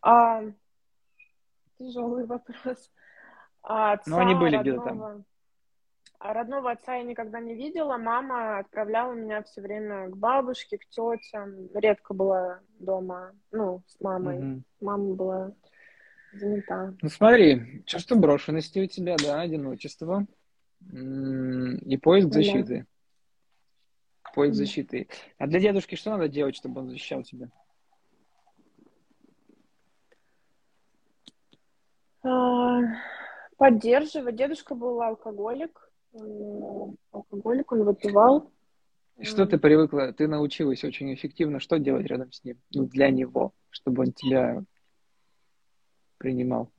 А, 0.00 0.42
тяжелый 1.78 2.24
вопрос. 2.24 2.90
А 3.62 3.92
отца, 3.92 4.10
ну, 4.10 4.18
они 4.18 4.34
были 4.34 4.56
где-то 4.56 4.80
там. 4.80 5.24
А 6.18 6.32
родного 6.32 6.70
отца 6.70 6.94
я 6.94 7.02
никогда 7.02 7.40
не 7.40 7.54
видела. 7.54 7.98
Мама 7.98 8.58
отправляла 8.58 9.12
меня 9.12 9.42
все 9.42 9.60
время 9.60 10.08
к 10.08 10.16
бабушке, 10.16 10.78
к 10.78 10.86
тетям. 10.86 11.68
Редко 11.74 12.14
была 12.14 12.60
дома, 12.78 13.34
ну, 13.50 13.82
с 13.86 14.00
мамой. 14.00 14.38
Угу. 14.38 14.62
Мама 14.80 15.14
была 15.14 15.52
занята. 16.32 16.94
Ну 17.00 17.08
смотри, 17.08 17.82
чувство 17.86 18.16
брошенности 18.16 18.78
у 18.78 18.86
тебя, 18.86 19.16
да, 19.16 19.40
одиночество 19.40 20.26
и 20.90 21.96
поиск 21.96 22.32
защиты. 22.32 22.86
Да. 24.24 24.30
Поиск 24.34 24.54
защиты. 24.54 25.08
А 25.38 25.46
для 25.46 25.60
дедушки 25.60 25.94
что 25.94 26.10
надо 26.10 26.28
делать, 26.28 26.56
чтобы 26.56 26.80
он 26.80 26.88
защищал 26.88 27.22
тебя? 27.22 27.50
А, 32.22 32.80
поддерживать. 33.56 34.36
Дедушка 34.36 34.74
был 34.74 35.02
алкоголик. 35.02 35.90
Алкоголик, 37.10 37.72
он 37.72 37.84
выпивал. 37.84 38.50
Что 39.20 39.46
ты 39.46 39.58
привыкла, 39.58 40.12
ты 40.12 40.26
научилась 40.26 40.82
очень 40.82 41.12
эффективно, 41.14 41.60
что 41.60 41.78
делать 41.78 42.06
рядом 42.06 42.32
с 42.32 42.42
ним, 42.42 42.58
ну, 42.74 42.86
для 42.86 43.10
него, 43.10 43.52
чтобы 43.70 44.02
он 44.02 44.12
тебя 44.12 44.64
принимал? 46.22 46.70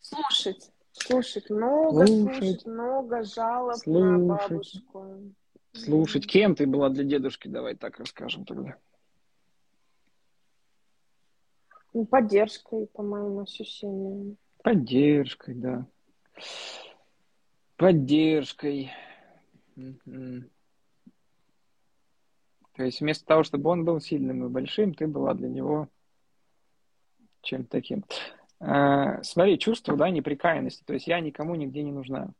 Слушать. 0.00 0.72
Слушать 0.90 1.48
много, 1.48 2.06
слушать, 2.06 2.36
слушать 2.36 2.66
много 2.66 3.22
жалоб 3.22 3.76
слушать. 3.76 4.02
на 4.02 4.18
бабушку. 4.18 5.32
Слушать. 5.72 6.26
Кем 6.26 6.54
ты 6.54 6.66
была 6.66 6.90
для 6.90 7.04
дедушки? 7.04 7.48
Давай 7.48 7.76
так 7.76 7.98
расскажем 7.98 8.44
тогда. 8.44 8.76
Ну, 11.94 12.04
поддержкой, 12.04 12.88
по 12.88 13.02
моим 13.02 13.38
ощущениям. 13.38 14.36
Поддержкой, 14.62 15.54
да. 15.54 15.86
Поддержкой. 17.76 18.90
То 19.76 20.44
есть 22.84 23.00
вместо 23.00 23.24
того, 23.24 23.44
чтобы 23.44 23.70
он 23.70 23.84
был 23.84 24.00
сильным 24.00 24.44
и 24.44 24.48
большим, 24.48 24.92
ты 24.92 25.06
была 25.06 25.34
для 25.34 25.48
него 25.48 25.88
чем-то 27.42 27.70
таким. 27.70 28.04
Э, 28.62 29.20
смотри, 29.22 29.58
чувство, 29.58 29.96
да, 29.96 30.08
неприкаянности. 30.10 30.84
То 30.84 30.94
есть 30.94 31.08
я 31.08 31.20
никому 31.20 31.56
нигде 31.56 31.82
не 31.82 31.90
нужна. 31.90 32.30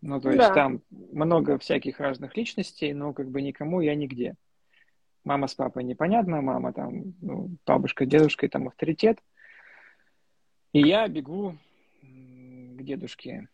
Ну, 0.00 0.20
то 0.20 0.28
есть 0.28 0.38
да. 0.38 0.52
там 0.52 0.82
много 0.90 1.58
всяких 1.58 2.00
разных 2.00 2.36
личностей, 2.36 2.92
но 2.92 3.12
как 3.12 3.30
бы 3.30 3.42
никому 3.42 3.80
я 3.80 3.94
нигде. 3.94 4.36
Мама 5.22 5.48
с 5.48 5.54
папой 5.54 5.84
непонятно, 5.84 6.42
мама 6.42 6.72
там, 6.72 7.14
ну, 7.20 7.56
бабушка, 7.66 8.04
дедушка, 8.04 8.46
и 8.46 8.48
там 8.48 8.68
авторитет. 8.68 9.18
И 10.72 10.80
я 10.80 11.08
бегу 11.08 11.56
к 12.02 12.82
дедушке. 12.82 13.48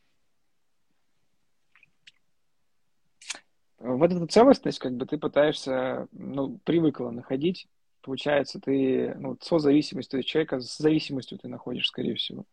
Вот 3.79 4.13
эту 4.13 4.27
целостность, 4.27 4.79
как 4.79 4.95
бы 4.97 5.07
ты 5.07 5.19
пытаешься, 5.19 6.09
ну, 6.13 6.59
привыкла 6.65 7.11
находить. 7.11 7.69
Получается, 8.03 8.61
ты, 8.61 9.15
ну, 9.19 9.37
созависимость, 9.41 10.11
то 10.11 10.17
есть 10.17 10.29
человека 10.29 10.61
с 10.61 10.79
зависимостью 10.79 11.39
ты 11.39 11.49
находишь, 11.49 11.87
скорее 11.87 12.15
всего. 12.15 12.45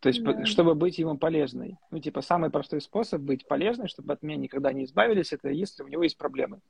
То 0.00 0.08
есть, 0.08 0.22
да. 0.22 0.44
чтобы 0.46 0.74
быть 0.74 0.98
ему 0.98 1.16
полезной. 1.16 1.78
Ну, 1.90 2.00
типа, 2.00 2.22
самый 2.22 2.50
простой 2.50 2.80
способ 2.80 3.22
быть 3.22 3.46
полезной, 3.46 3.88
чтобы 3.88 4.12
от 4.12 4.22
меня 4.22 4.36
никогда 4.36 4.72
не 4.72 4.84
избавились, 4.84 5.32
это 5.32 5.48
если 5.48 5.84
у 5.84 5.88
него 5.88 6.02
есть 6.02 6.18
проблемы. 6.18 6.60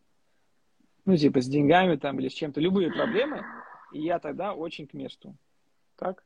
Ну, 1.07 1.17
типа, 1.17 1.41
с 1.41 1.49
деньгами 1.49 1.97
там 1.97 2.21
или 2.21 2.29
с 2.29 2.35
чем-то. 2.35 2.61
Любые 2.61 2.93
проблемы, 2.93 3.43
и 3.93 4.03
я 4.03 4.19
тогда 4.19 4.55
очень 4.55 4.87
к 4.87 4.93
месту. 4.93 5.35
Так? 5.97 6.23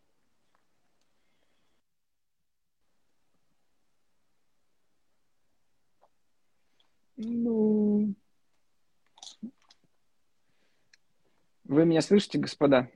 Вы 11.69 11.85
меня 11.85 12.01
слышите, 12.01 12.39
господа? 12.39 12.89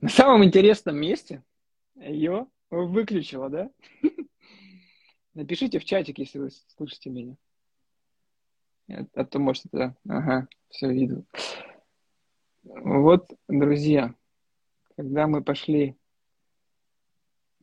На 0.00 0.10
самом 0.10 0.44
интересном 0.44 1.00
месте 1.00 1.42
ее 1.94 2.48
выключила, 2.68 3.48
да? 3.48 3.70
Напишите 5.32 5.78
в 5.78 5.86
чатик, 5.86 6.18
если 6.18 6.38
вы 6.38 6.50
слышите 6.50 7.08
меня. 7.08 7.36
А 9.14 9.24
то, 9.24 9.38
может, 9.38 9.64
это... 9.72 9.96
Ага, 10.06 10.48
все 10.68 10.92
видно. 10.92 11.24
Вот, 12.62 13.32
друзья, 13.48 14.14
когда 14.96 15.26
мы 15.26 15.42
пошли... 15.42 15.96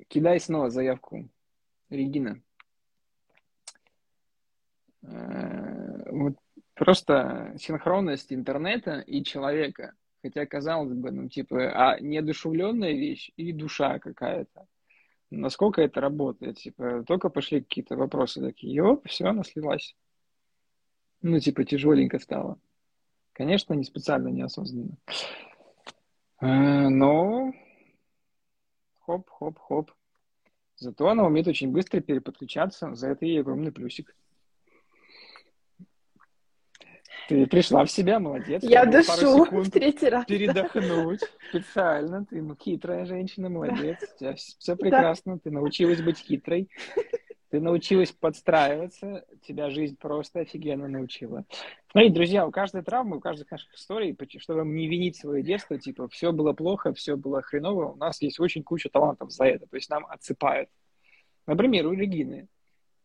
Кидай 0.08 0.40
снова 0.40 0.72
заявку, 0.72 1.30
Регина. 1.90 2.42
Э, 5.08 6.12
вот 6.12 6.36
просто 6.76 7.56
синхронность 7.58 8.32
интернета 8.32 9.00
и 9.00 9.24
человека– 9.24 9.94
Хотя, 10.28 10.46
казалось 10.46 10.94
бы, 10.94 11.12
ну, 11.12 11.30
типа, 11.30 11.72
а 11.72 12.00
неодушевленная 12.00 12.92
вещь 12.94 13.32
и 13.38 13.54
душа 13.54 14.00
какая-то. 14.00 14.68
Насколько 15.30 15.82
это 15.82 16.02
работает? 16.02 16.58
Типа, 16.58 17.04
только 17.06 17.30
пошли 17.30 17.62
какие-то 17.62 17.96
вопросы 17.96 18.42
такие, 18.42 18.74
и 18.74 18.80
оп, 18.80 19.08
все, 19.08 19.28
она 19.28 19.44
слилась. 19.44 19.96
Ну, 21.22 21.40
типа, 21.40 21.64
тяжеленько 21.64 22.20
стало. 22.20 22.60
Конечно, 23.34 23.74
не 23.74 23.84
специально, 23.84 24.30
неосознанно. 24.30 24.98
Э, 26.42 26.90
но 26.90 27.54
хоп-хоп-хоп. 29.06 29.92
Зато 30.76 31.08
она 31.08 31.26
умеет 31.26 31.48
очень 31.48 31.72
быстро 31.72 32.02
переподключаться. 32.02 32.94
За 32.96 33.10
это 33.10 33.26
ей 33.26 33.42
огромный 33.42 33.72
плюсик. 33.72 34.16
Ты 37.28 37.46
пришла 37.46 37.84
в 37.84 37.92
себя, 37.92 38.20
молодец. 38.20 38.64
Я 38.64 38.86
дышу 38.86 39.46
в 39.46 39.70
третий 39.70 40.08
раз. 40.08 40.26
Передохнуть 40.26 41.22
специально. 41.50 42.26
Ты 42.26 42.42
ну, 42.42 42.56
хитрая 42.56 43.06
женщина, 43.06 43.50
молодец. 43.50 43.98
У 44.16 44.20
тебя 44.20 44.36
все 44.36 44.76
прекрасно. 44.76 45.36
Да. 45.36 45.42
Ты 45.44 45.52
научилась 45.52 46.02
быть 46.02 46.18
хитрой. 46.20 46.70
Ты 47.50 47.60
научилась 47.60 48.12
подстраиваться. 48.12 49.26
Тебя 49.42 49.70
жизнь 49.70 49.98
просто 49.98 50.42
офигенно 50.42 50.88
научила. 50.88 51.46
Смотрите, 51.92 52.16
друзья, 52.16 52.48
у 52.48 52.52
каждой 52.52 52.82
травмы, 52.82 53.18
у 53.18 53.20
каждой 53.20 53.46
наших 53.50 53.74
историй, 53.74 54.18
чтобы 54.38 54.66
не 54.66 54.88
винить 54.88 55.18
свое 55.18 55.44
детство, 55.44 55.78
типа, 55.78 56.08
все 56.10 56.32
было 56.32 56.54
плохо, 56.54 56.94
все 56.94 57.16
было 57.16 57.42
хреново, 57.42 57.94
у 57.94 57.96
нас 57.96 58.22
есть 58.22 58.40
очень 58.40 58.64
куча 58.64 58.90
талантов 58.90 59.32
за 59.32 59.46
это. 59.46 59.66
То 59.68 59.76
есть 59.76 59.90
нам 59.90 60.06
отсыпают. 60.06 60.70
Например, 61.46 61.88
у 61.88 61.94
Регины 61.94 62.48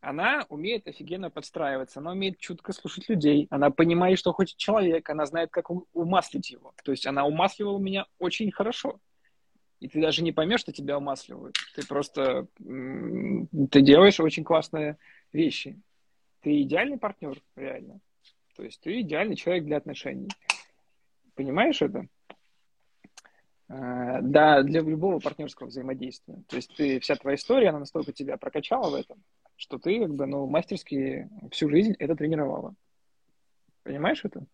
она 0.03 0.45
умеет 0.49 0.87
офигенно 0.87 1.29
подстраиваться, 1.29 1.99
она 1.99 2.11
умеет 2.11 2.37
чутко 2.37 2.73
слушать 2.73 3.07
людей, 3.07 3.47
она 3.49 3.71
понимает, 3.71 4.19
что 4.19 4.33
хочет 4.33 4.57
человек, 4.57 5.09
она 5.09 5.25
знает, 5.25 5.49
как 5.49 5.69
умаслить 5.93 6.51
его. 6.51 6.73
То 6.83 6.91
есть 6.91 7.07
она 7.07 7.25
умасливала 7.25 7.79
меня 7.79 8.05
очень 8.19 8.51
хорошо. 8.51 8.99
И 9.79 9.87
ты 9.87 10.01
даже 10.01 10.21
не 10.21 10.31
поймешь, 10.31 10.59
что 10.59 10.73
тебя 10.73 10.97
умасливают. 10.97 11.55
Ты 11.75 11.87
просто... 11.87 12.47
Ты 12.57 13.81
делаешь 13.81 14.19
очень 14.19 14.43
классные 14.43 14.97
вещи. 15.31 15.81
Ты 16.41 16.61
идеальный 16.61 16.97
партнер, 16.97 17.41
реально. 17.55 17.99
То 18.55 18.63
есть 18.63 18.81
ты 18.81 19.01
идеальный 19.01 19.35
человек 19.35 19.65
для 19.65 19.77
отношений. 19.77 20.29
Понимаешь 21.35 21.81
это? 21.81 22.07
А, 23.69 24.21
да, 24.21 24.61
для 24.63 24.81
любого 24.81 25.19
партнерского 25.19 25.67
взаимодействия. 25.67 26.43
То 26.47 26.57
есть 26.57 26.75
ты, 26.75 26.99
вся 26.99 27.15
твоя 27.15 27.35
история, 27.35 27.69
она 27.69 27.79
настолько 27.79 28.11
тебя 28.11 28.37
прокачала 28.37 28.89
в 28.89 28.93
этом, 28.93 29.23
что 29.55 29.77
ты 29.77 29.99
как 29.99 30.13
бы, 30.13 30.25
ну, 30.25 30.47
мастерски 30.47 31.29
всю 31.51 31.69
жизнь 31.69 31.95
это 31.99 32.15
тренировала. 32.15 32.73
Понимаешь 33.83 34.21
это? 34.23 34.45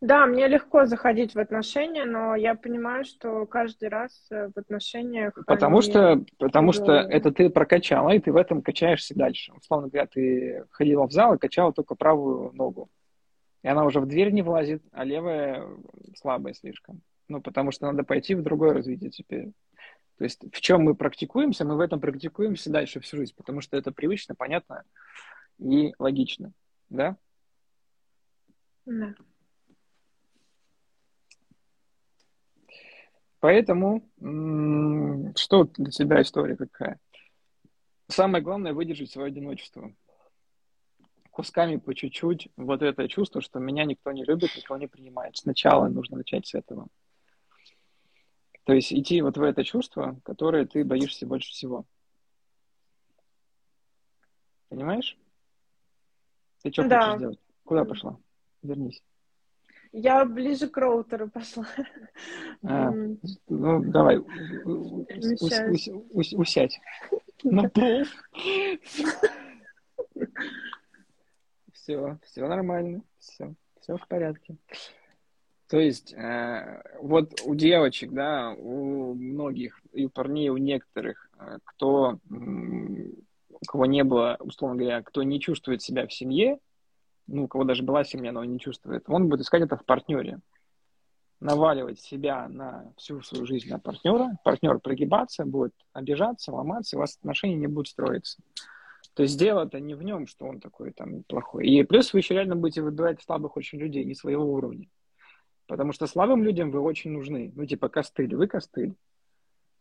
Да, 0.00 0.24
мне 0.26 0.48
легко 0.48 0.86
заходить 0.86 1.34
в 1.34 1.38
отношения, 1.38 2.06
но 2.06 2.34
я 2.34 2.54
понимаю, 2.54 3.04
что 3.04 3.44
каждый 3.44 3.90
раз 3.90 4.26
э, 4.30 4.48
в 4.54 4.58
отношениях... 4.58 5.34
Потому 5.46 5.78
они... 5.78 5.90
что, 5.90 6.24
потому 6.38 6.72
что 6.72 6.92
это 6.92 7.30
ты 7.30 7.50
прокачала, 7.50 8.10
и 8.10 8.18
ты 8.18 8.32
в 8.32 8.36
этом 8.36 8.62
качаешься 8.62 9.14
дальше. 9.14 9.52
Условно 9.52 9.88
говоря, 9.88 10.06
ты 10.06 10.64
ходила 10.70 11.06
в 11.06 11.12
зал 11.12 11.34
и 11.34 11.38
качала 11.38 11.72
только 11.74 11.94
правую 11.96 12.50
ногу. 12.54 12.88
И 13.62 13.68
она 13.68 13.84
уже 13.84 14.00
в 14.00 14.06
дверь 14.06 14.30
не 14.30 14.40
влазит, 14.40 14.82
а 14.90 15.04
левая 15.04 15.66
слабая 16.16 16.54
слишком. 16.54 17.02
Ну, 17.28 17.42
потому 17.42 17.70
что 17.70 17.86
надо 17.86 18.02
пойти 18.02 18.34
в 18.34 18.42
другое 18.42 18.72
развитие 18.72 19.10
теперь. 19.10 19.52
То 20.20 20.24
есть 20.24 20.44
в 20.52 20.60
чем 20.60 20.82
мы 20.82 20.94
практикуемся, 20.94 21.64
мы 21.64 21.76
в 21.76 21.80
этом 21.80 21.98
практикуемся 21.98 22.68
дальше 22.68 23.00
всю 23.00 23.16
жизнь, 23.16 23.32
потому 23.34 23.62
что 23.62 23.78
это 23.78 23.90
привычно, 23.90 24.34
понятно 24.34 24.84
и 25.58 25.94
логично. 25.98 26.52
Да? 26.90 27.16
Да. 28.84 29.14
Поэтому, 33.38 34.06
что 35.36 35.64
для 35.78 35.90
тебя 35.90 36.20
история 36.20 36.56
какая? 36.58 37.00
Самое 38.08 38.44
главное 38.44 38.74
выдержать 38.74 39.10
свое 39.10 39.28
одиночество. 39.28 39.90
Кусками 41.30 41.76
по 41.76 41.94
чуть-чуть 41.94 42.48
вот 42.58 42.82
это 42.82 43.08
чувство, 43.08 43.40
что 43.40 43.58
меня 43.58 43.86
никто 43.86 44.12
не 44.12 44.26
любит, 44.26 44.50
никто 44.54 44.76
не 44.76 44.86
принимает. 44.86 45.38
Сначала 45.38 45.88
нужно 45.88 46.18
начать 46.18 46.46
с 46.46 46.54
этого. 46.54 46.88
То 48.64 48.72
есть 48.72 48.92
идти 48.92 49.20
вот 49.22 49.36
в 49.36 49.42
это 49.42 49.64
чувство, 49.64 50.20
которое 50.24 50.66
ты 50.66 50.84
боишься 50.84 51.26
больше 51.26 51.50
всего. 51.50 51.86
Понимаешь? 54.68 55.18
Ты 56.62 56.72
что 56.72 56.86
да. 56.86 57.00
хочешь 57.00 57.18
сделать? 57.18 57.40
Куда 57.64 57.84
пошла? 57.84 58.18
Вернись. 58.62 59.02
Я 59.92 60.24
ближе 60.24 60.68
к 60.68 60.76
роутеру 60.76 61.28
пошла. 61.28 61.66
А, 62.62 62.90
ну, 63.48 63.82
давай, 63.90 64.18
усядь. 66.36 66.80
На 67.42 67.68
пол. 67.68 68.04
Все, 71.72 72.18
все 72.22 72.46
нормально, 72.46 73.02
все, 73.18 73.54
все 73.80 73.96
в 73.96 74.06
порядке. 74.06 74.56
То 75.70 75.78
есть 75.78 76.12
э, 76.14 76.82
вот 77.00 77.42
у 77.44 77.54
девочек, 77.54 78.10
да, 78.10 78.52
у 78.58 79.14
многих, 79.14 79.80
и 79.92 80.04
у 80.04 80.10
парней, 80.10 80.48
у 80.48 80.56
некоторых, 80.56 81.30
э, 81.38 81.58
кто, 81.64 82.18
у 82.28 83.64
кого 83.68 83.86
не 83.86 84.02
было, 84.02 84.36
условно 84.40 84.76
говоря, 84.76 85.00
кто 85.02 85.22
не 85.22 85.38
чувствует 85.38 85.80
себя 85.80 86.08
в 86.08 86.12
семье, 86.12 86.58
ну, 87.28 87.44
у 87.44 87.48
кого 87.48 87.62
даже 87.62 87.84
была 87.84 88.02
семья, 88.02 88.32
но 88.32 88.40
он 88.40 88.50
не 88.50 88.58
чувствует, 88.58 89.04
он 89.06 89.28
будет 89.28 89.42
искать 89.42 89.62
это 89.62 89.76
в 89.76 89.84
партнере. 89.84 90.40
Наваливать 91.38 92.00
себя 92.00 92.48
на 92.48 92.92
всю 92.96 93.22
свою 93.22 93.46
жизнь 93.46 93.70
на 93.70 93.78
партнера, 93.78 94.36
партнер 94.42 94.80
прогибаться, 94.80 95.44
будет 95.44 95.72
обижаться, 95.92 96.52
ломаться, 96.52 96.96
у 96.96 97.00
вас 97.00 97.16
отношения 97.16 97.54
не 97.54 97.68
будут 97.68 97.86
строиться. 97.86 98.42
То 99.14 99.22
есть 99.22 99.38
дело-то 99.38 99.78
не 99.78 99.94
в 99.94 100.02
нем, 100.02 100.26
что 100.26 100.46
он 100.46 100.58
такой 100.58 100.90
там 100.90 101.22
плохой. 101.22 101.68
И 101.68 101.84
плюс 101.84 102.12
вы 102.12 102.18
еще 102.18 102.34
реально 102.34 102.56
будете 102.56 102.82
выбирать 102.82 103.22
слабых 103.22 103.56
очень 103.56 103.78
людей, 103.78 104.04
не 104.04 104.16
своего 104.16 104.52
уровня. 104.52 104.88
Потому 105.70 105.92
что 105.92 106.08
слабым 106.08 106.42
людям 106.42 106.72
вы 106.72 106.80
очень 106.80 107.12
нужны. 107.12 107.52
Ну, 107.54 107.64
типа 107.64 107.88
костыль, 107.88 108.34
вы 108.34 108.48
костыль. 108.48 108.96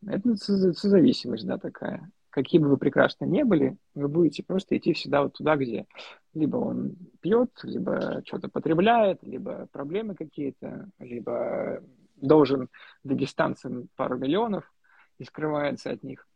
Это 0.06 0.36
созависимость, 0.36 1.48
да, 1.48 1.58
такая. 1.58 2.12
Какие 2.30 2.62
бы 2.62 2.70
вы 2.70 2.78
прекрасно 2.78 3.26
не 3.26 3.44
были, 3.44 3.76
вы 3.96 4.08
будете 4.08 4.44
просто 4.44 4.78
идти 4.78 4.94
всегда 4.94 5.24
вот 5.24 5.34
туда, 5.34 5.56
где 5.56 5.88
либо 6.36 6.58
он 6.58 6.96
пьет, 7.22 7.50
либо 7.64 8.22
что-то 8.24 8.50
потребляет, 8.50 9.24
либо 9.24 9.68
проблемы 9.72 10.14
какие-то, 10.14 10.92
либо 11.00 11.82
должен 12.18 12.70
дагестанцам 13.04 13.90
пару 13.96 14.20
миллионов 14.20 14.72
и 15.18 15.24
скрывается 15.24 15.90
от 15.90 16.04
них. 16.04 16.28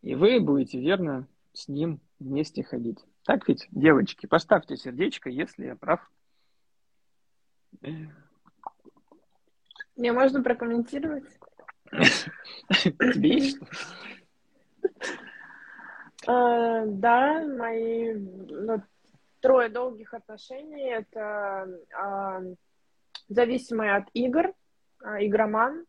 И 0.00 0.14
вы 0.14 0.40
будете 0.40 0.80
верно 0.80 1.28
с 1.52 1.68
ним 1.68 2.00
вместе 2.18 2.62
ходить. 2.62 3.04
Так 3.26 3.46
ведь, 3.48 3.68
девочки, 3.70 4.24
поставьте 4.24 4.78
сердечко, 4.78 5.28
если 5.28 5.66
я 5.66 5.76
прав. 5.76 6.00
Мне 7.80 8.12
можно 10.12 10.42
прокомментировать? 10.42 11.24
Тебе 12.70 13.34
есть 13.34 13.56
что? 13.56 13.66
А, 16.26 16.84
да, 16.84 17.46
мои 17.46 18.14
ну, 18.14 18.82
трое 19.40 19.68
долгих 19.68 20.12
отношений 20.12 20.90
это 20.90 21.68
а, 21.96 22.42
зависимый 23.28 23.94
от 23.94 24.08
игр, 24.12 24.52
а, 25.02 25.24
игроман, 25.24 25.86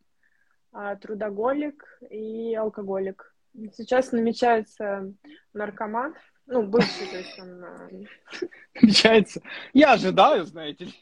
трудоголик 1.02 1.84
и 2.10 2.56
алкоголик. 2.56 3.36
Сейчас 3.74 4.12
намечается 4.12 5.12
наркоман, 5.54 6.16
ну, 6.46 6.64
бывший, 6.64 7.08
то 7.08 7.18
есть 7.18 7.40
он... 7.40 8.08
Намечается. 8.76 9.42
Я 9.74 9.94
ожидаю, 9.94 10.46
знаете 10.46 10.86
ли. 10.86 10.94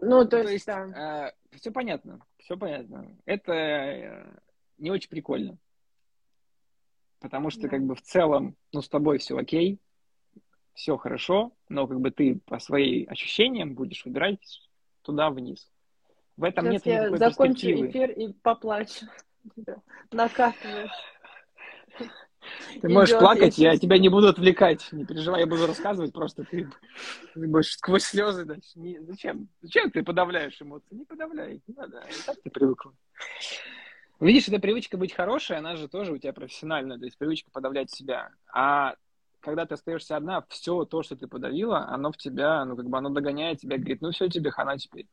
Ну, 0.00 0.24
то, 0.24 0.42
то 0.42 0.50
есть, 0.50 0.66
да. 0.66 1.32
э, 1.52 1.56
все 1.56 1.70
понятно, 1.70 2.20
все 2.38 2.56
понятно. 2.56 3.16
Это 3.24 3.52
э, 3.52 4.26
не 4.78 4.90
очень 4.90 5.08
прикольно. 5.08 5.56
Потому 7.20 7.50
что, 7.50 7.62
да. 7.62 7.68
как 7.68 7.82
бы, 7.82 7.94
в 7.94 8.02
целом, 8.02 8.56
ну, 8.72 8.82
с 8.82 8.88
тобой 8.88 9.18
все 9.18 9.36
окей, 9.36 9.80
все 10.74 10.96
хорошо, 10.96 11.52
но, 11.68 11.86
как 11.86 12.00
бы, 12.00 12.10
ты 12.10 12.38
по 12.44 12.58
своим 12.58 13.08
ощущениям 13.08 13.74
будешь 13.74 14.04
выбирать 14.04 14.62
туда 15.02 15.30
вниз. 15.30 15.70
В 16.36 16.44
этом 16.44 16.66
Сейчас 16.66 16.72
нет 16.72 16.86
я 16.86 17.00
никакой 17.00 17.18
закончу 17.18 17.66
эфир 17.66 18.10
и 18.10 18.32
поплачу. 18.34 19.06
Накатывает. 20.12 20.90
Ты 22.80 22.88
можешь 22.88 23.18
плакать, 23.18 23.58
я, 23.58 23.76
тебя 23.76 23.98
не 23.98 24.08
буду 24.08 24.28
отвлекать. 24.28 24.88
Не 24.92 25.04
переживай, 25.04 25.40
я 25.40 25.46
буду 25.46 25.66
рассказывать, 25.66 26.12
просто 26.12 26.44
ты, 26.44 26.68
ты 27.34 27.46
будешь 27.46 27.72
сквозь 27.72 28.04
слезы 28.04 28.44
дальше. 28.44 28.70
Не, 28.76 29.00
зачем? 29.00 29.48
Зачем 29.62 29.90
ты 29.90 30.02
подавляешь 30.02 30.60
эмоции? 30.60 30.94
Не 30.94 31.04
подавляй, 31.04 31.62
не 31.66 31.74
надо. 31.74 32.02
И 32.08 32.26
так 32.26 32.36
ты 32.42 32.50
привыкла. 32.50 32.92
Видишь, 34.20 34.48
эта 34.48 34.58
привычка 34.58 34.96
быть 34.96 35.12
хорошей, 35.12 35.58
она 35.58 35.76
же 35.76 35.88
тоже 35.88 36.12
у 36.12 36.18
тебя 36.18 36.32
профессиональная, 36.32 36.98
то 36.98 37.04
есть 37.04 37.18
привычка 37.18 37.50
подавлять 37.50 37.90
себя. 37.90 38.30
А 38.52 38.94
когда 39.40 39.66
ты 39.66 39.74
остаешься 39.74 40.16
одна, 40.16 40.44
все 40.48 40.84
то, 40.84 41.02
что 41.02 41.16
ты 41.16 41.26
подавила, 41.26 41.86
оно 41.88 42.10
в 42.10 42.16
тебя, 42.16 42.64
ну, 42.64 42.76
как 42.76 42.88
бы 42.88 42.96
оно 42.96 43.10
догоняет 43.10 43.60
тебя, 43.60 43.76
говорит, 43.76 44.00
ну, 44.00 44.10
все, 44.10 44.28
тебе 44.28 44.50
хана 44.50 44.78
теперь. 44.78 45.06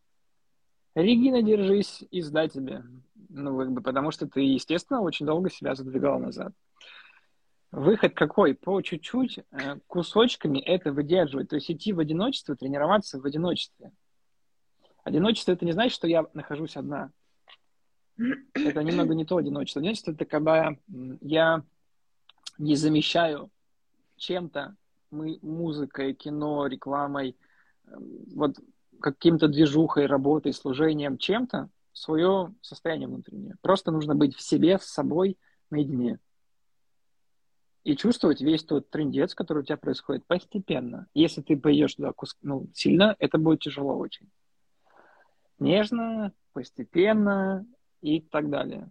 Регина, 0.95 1.41
держись, 1.41 2.03
и 2.11 2.21
сда 2.21 2.47
тебе. 2.47 2.83
Ну, 3.29 3.57
как 3.57 3.71
бы, 3.71 3.81
потому 3.81 4.11
что 4.11 4.27
ты, 4.27 4.41
естественно, 4.41 5.01
очень 5.01 5.25
долго 5.25 5.49
себя 5.49 5.75
задвигал 5.75 6.19
назад. 6.19 6.53
Выход 7.73 8.13
какой? 8.13 8.53
По 8.53 8.79
чуть-чуть, 8.81 9.39
э, 9.39 9.77
кусочками 9.87 10.59
это 10.59 10.91
выдерживать. 10.91 11.49
То 11.49 11.55
есть 11.55 11.71
идти 11.71 11.91
в 11.91 11.97
одиночество, 11.97 12.55
тренироваться 12.55 13.19
в 13.19 13.25
одиночестве. 13.25 13.91
Одиночество 15.03 15.53
это 15.53 15.65
не 15.65 15.71
значит, 15.71 15.95
что 15.95 16.07
я 16.07 16.23
нахожусь 16.35 16.77
одна. 16.77 17.09
Это 18.53 18.83
немного 18.83 19.15
не 19.15 19.25
то 19.25 19.37
одиночество. 19.37 19.81
Одиночество 19.81 20.11
это 20.11 20.25
когда 20.25 20.75
я 21.21 21.63
не 22.59 22.75
замещаю 22.75 23.49
чем-то, 24.17 24.75
мы 25.09 25.39
музыкой, 25.41 26.13
кино, 26.13 26.67
рекламой, 26.67 27.35
эм, 27.87 28.23
вот 28.35 28.59
каким-то 29.01 29.47
движухой, 29.47 30.05
работой, 30.05 30.53
служением, 30.53 31.17
чем-то 31.17 31.69
свое 31.91 32.53
состояние 32.61 33.07
внутреннее. 33.07 33.55
Просто 33.61 33.89
нужно 33.89 34.13
быть 34.13 34.35
в 34.35 34.41
себе, 34.41 34.77
с 34.77 34.83
собой, 34.83 35.39
наедине 35.71 36.19
и 37.83 37.95
чувствовать 37.95 38.41
весь 38.41 38.63
тот 38.63 38.89
трендец, 38.89 39.35
который 39.35 39.59
у 39.59 39.65
тебя 39.65 39.77
происходит 39.77 40.25
постепенно. 40.25 41.07
Если 41.13 41.41
ты 41.41 41.57
пойдешь 41.57 41.95
туда 41.95 42.13
ну, 42.41 42.67
сильно, 42.73 43.15
это 43.19 43.37
будет 43.37 43.61
тяжело 43.61 43.97
очень. 43.97 44.29
Нежно, 45.59 46.31
постепенно 46.53 47.65
и 48.01 48.21
так 48.21 48.49
далее. 48.49 48.89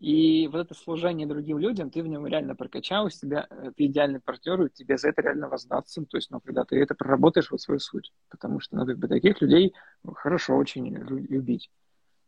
И 0.00 0.48
вот 0.48 0.58
это 0.58 0.74
служение 0.74 1.26
другим 1.26 1.58
людям, 1.58 1.88
ты 1.88 2.02
в 2.02 2.06
нем 2.06 2.26
реально 2.26 2.54
прокачал 2.54 3.08
себя, 3.08 3.46
э, 3.48 3.70
ты 3.74 3.86
идеальный 3.86 4.20
партнер, 4.20 4.62
и 4.62 4.70
тебе 4.70 4.98
за 4.98 5.08
это 5.08 5.22
реально 5.22 5.48
воздаться. 5.48 6.04
То 6.04 6.18
есть, 6.18 6.30
ну, 6.30 6.40
когда 6.40 6.64
ты 6.64 6.76
это 6.76 6.94
проработаешь 6.94 7.50
вот 7.50 7.60
свою 7.60 7.80
суть. 7.80 8.12
Потому 8.28 8.60
что, 8.60 8.76
ну, 8.76 8.84
как 8.84 8.98
бы 8.98 9.08
таких 9.08 9.40
людей 9.40 9.72
хорошо 10.14 10.56
очень 10.56 10.94
любить. 10.94 11.70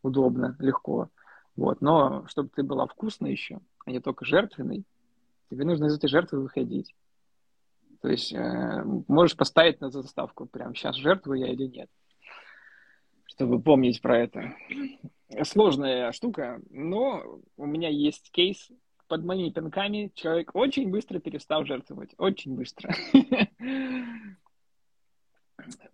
Удобно, 0.02 0.56
легко. 0.58 1.10
Вот. 1.56 1.80
Но 1.80 2.26
чтобы 2.28 2.50
ты 2.54 2.62
была 2.62 2.86
вкусной 2.86 3.32
еще, 3.32 3.60
а 3.84 3.90
не 3.90 4.00
только 4.00 4.24
жертвенный, 4.24 4.84
тебе 5.50 5.64
нужно 5.64 5.86
из 5.86 5.96
этой 5.96 6.08
жертвы 6.08 6.42
выходить. 6.42 6.94
То 8.02 8.08
есть 8.08 8.32
э, 8.32 8.82
можешь 9.08 9.36
поставить 9.36 9.80
на 9.80 9.90
заставку 9.90 10.46
прямо 10.46 10.74
сейчас 10.74 10.96
жертву 10.96 11.32
я 11.32 11.48
или 11.48 11.66
нет, 11.66 11.90
чтобы 13.24 13.60
помнить 13.60 14.00
про 14.02 14.18
это. 14.18 14.54
Сложная 15.42 16.12
штука, 16.12 16.60
но 16.70 17.40
у 17.56 17.66
меня 17.66 17.88
есть 17.88 18.30
кейс. 18.30 18.70
Под 19.08 19.24
моими 19.24 19.50
пинками 19.50 20.10
человек 20.14 20.50
очень 20.54 20.90
быстро 20.90 21.20
перестал 21.20 21.64
жертвовать. 21.64 22.10
Очень 22.18 22.56
быстро. 22.56 22.92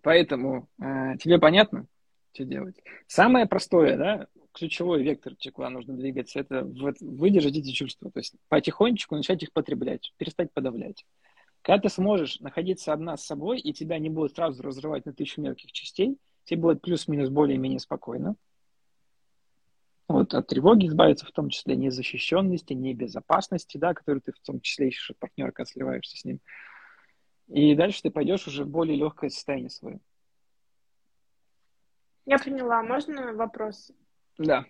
Поэтому 0.01 0.67
э, 0.79 1.17
тебе 1.17 1.39
понятно, 1.39 1.85
что 2.33 2.43
делать. 2.43 2.75
Самое 3.07 3.45
простое, 3.45 3.97
да, 3.97 4.27
ключевой 4.53 5.03
вектор, 5.03 5.35
куда 5.53 5.69
нужно 5.69 5.95
двигаться, 5.95 6.39
это 6.39 6.63
выдержать 7.01 7.57
эти 7.57 7.71
чувства. 7.71 8.11
То 8.11 8.19
есть 8.19 8.35
потихонечку 8.49 9.15
начать 9.15 9.43
их 9.43 9.51
потреблять, 9.51 10.13
перестать 10.17 10.51
подавлять. 10.53 11.05
Когда 11.61 11.83
ты 11.83 11.89
сможешь 11.89 12.39
находиться 12.39 12.93
одна 12.93 13.17
с 13.17 13.25
собой, 13.25 13.59
и 13.59 13.73
тебя 13.73 13.97
не 13.99 14.09
будут 14.09 14.35
сразу 14.35 14.61
разрывать 14.61 15.05
на 15.05 15.13
тысячу 15.13 15.41
мелких 15.41 15.71
частей, 15.71 16.17
тебе 16.43 16.61
будет 16.61 16.81
плюс-минус 16.81 17.29
более-менее 17.29 17.79
спокойно. 17.79 18.35
Вот, 20.09 20.33
от 20.33 20.47
тревоги 20.47 20.87
избавиться, 20.87 21.25
в 21.25 21.31
том 21.31 21.49
числе 21.49 21.75
незащищенности, 21.75 22.73
небезопасности, 22.73 23.77
да, 23.77 23.93
которую 23.93 24.21
ты 24.21 24.33
в 24.33 24.39
том 24.39 24.59
числе 24.59 24.89
ищешь 24.89 25.11
от 25.11 25.17
партнера, 25.17 25.51
когда 25.51 25.69
сливаешься 25.69 26.17
с 26.17 26.25
ним. 26.25 26.39
И 27.47 27.75
дальше 27.75 28.01
ты 28.03 28.11
пойдешь 28.11 28.47
уже 28.47 28.65
в 28.65 28.69
более 28.69 28.97
легкое 28.97 29.29
состояние 29.29 29.69
свое. 29.69 29.99
Я 32.25 32.37
поняла. 32.37 32.83
Можно 32.83 33.33
вопрос? 33.33 33.91
Да. 34.37 34.65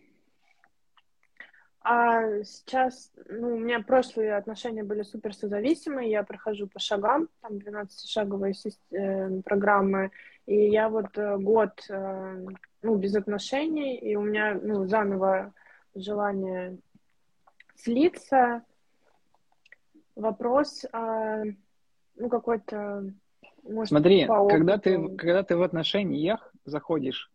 А 1.86 2.43
сейчас, 2.43 3.12
ну, 3.28 3.56
у 3.56 3.60
меня 3.60 3.82
прошлые 3.82 4.38
отношения 4.38 4.84
были 4.84 5.02
супер 5.02 5.34
созависимые, 5.34 6.10
я 6.10 6.23
прохожу 6.23 6.67
по 6.67 6.80
шагам, 6.80 7.28
там 7.41 7.58
12-шаговые 7.58 8.54
э, 8.91 9.41
программы, 9.41 10.12
и 10.45 10.69
я 10.69 10.88
вот 10.88 11.17
э, 11.17 11.38
год, 11.38 11.71
э, 11.89 12.45
ну, 12.84 12.95
без 12.95 13.15
отношений, 13.15 13.97
и 13.97 14.15
у 14.15 14.21
меня, 14.21 14.58
ну, 14.62 14.86
заново 14.86 15.54
желание 15.93 16.78
слиться. 17.76 18.63
Вопрос, 20.15 20.86
а, 20.93 21.43
ну, 22.15 22.30
какой-то, 22.30 23.12
может, 23.63 23.89
Смотри, 23.89 24.26
когда 24.26 24.78
ты, 24.78 25.17
когда 25.17 25.43
ты 25.43 25.58
в 25.58 25.63
отношениях 25.63 26.54
заходишь, 26.65 27.32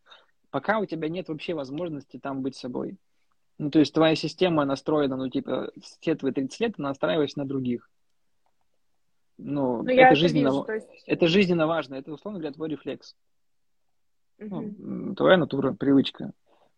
пока 0.51 0.79
у 0.79 0.87
тебя 0.87 1.09
нет 1.09 1.29
вообще 1.29 1.55
возможности 1.55 2.19
там 2.19 2.43
быть 2.43 2.57
собой. 2.57 2.99
Ну, 3.59 3.71
то 3.71 3.79
есть 3.81 3.93
твоя 3.93 4.15
система 4.15 4.65
настроена, 4.65 5.17
ну, 5.17 5.29
типа, 5.29 5.73
все 6.01 6.15
твои 6.15 6.33
30 6.33 6.61
лет, 6.61 6.75
она 6.79 6.91
настраивалась 6.91 7.37
на 7.37 7.45
других. 7.45 7.91
Ну, 9.37 9.83
ну 9.83 9.91
это, 9.91 10.15
жизненно, 10.15 10.51
вижу, 10.51 10.67
есть... 10.73 11.05
это 11.07 11.27
жизненно 11.29 11.67
важно. 11.67 11.95
Это, 11.95 12.13
условно 12.13 12.41
говоря, 12.41 12.55
твой 12.55 12.69
рефлекс. 12.69 13.17
Угу. 14.39 14.75
Ну, 14.79 15.15
твоя 15.15 15.37
натура, 15.37 15.73
привычка. 15.73 16.33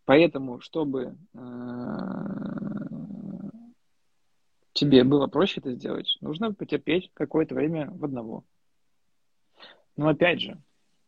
Поэтому, 0.05 0.59
чтобы 0.59 1.15
э, 1.33 1.39
тебе 4.73 5.03
было 5.03 5.27
проще 5.27 5.59
это 5.59 5.71
сделать, 5.73 6.17
нужно 6.21 6.53
потерпеть 6.53 7.11
какое-то 7.13 7.53
время 7.55 7.91
в 7.91 8.03
одного. 8.05 8.43
Но 9.95 10.09
опять 10.09 10.41
же, 10.41 10.61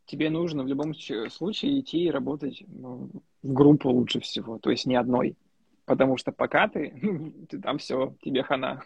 тебе 0.06 0.30
нужно 0.30 0.64
в 0.64 0.68
любом 0.68 0.94
случае 0.94 1.80
идти 1.80 2.06
и 2.06 2.12
работать 2.12 2.64
ну, 2.68 3.10
в 3.42 3.54
группу 3.54 3.90
лучше 3.90 4.20
всего, 4.20 4.58
то 4.60 4.70
есть 4.72 4.86
не 4.86 4.96
одной. 4.96 5.36
Потому 5.86 6.18
что 6.18 6.32
пока 6.32 6.68
ты, 6.68 6.94
ты 7.50 7.60
там 7.60 7.78
все, 7.78 8.16
тебе 8.22 8.44
хана. 8.44 8.84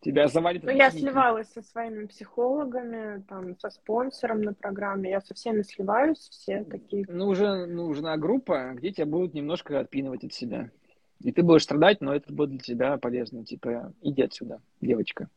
Тебя 0.00 0.28
завалит. 0.28 0.62
Ну, 0.62 0.70
я 0.70 0.92
сливалась 0.92 1.48
со 1.48 1.60
своими 1.60 2.06
психологами, 2.06 3.20
там, 3.28 3.58
со 3.58 3.68
спонсором 3.68 4.42
на 4.42 4.54
программе. 4.54 5.10
Я 5.10 5.20
со 5.20 5.34
всеми 5.34 5.62
сливаюсь, 5.62 6.18
все 6.18 6.62
такие. 6.62 7.04
Нужна, 7.08 7.66
нужна 7.66 8.16
группа, 8.16 8.74
где 8.74 8.92
тебя 8.92 9.06
будут 9.06 9.34
немножко 9.34 9.80
отпинывать 9.80 10.22
от 10.22 10.32
себя. 10.32 10.70
И 11.20 11.32
ты 11.32 11.42
будешь 11.42 11.64
страдать, 11.64 12.00
но 12.00 12.14
это 12.14 12.32
будет 12.32 12.50
для 12.50 12.58
тебя 12.60 12.96
полезно. 12.98 13.44
Типа, 13.44 13.92
иди 14.00 14.22
отсюда, 14.22 14.60
девочка. 14.80 15.28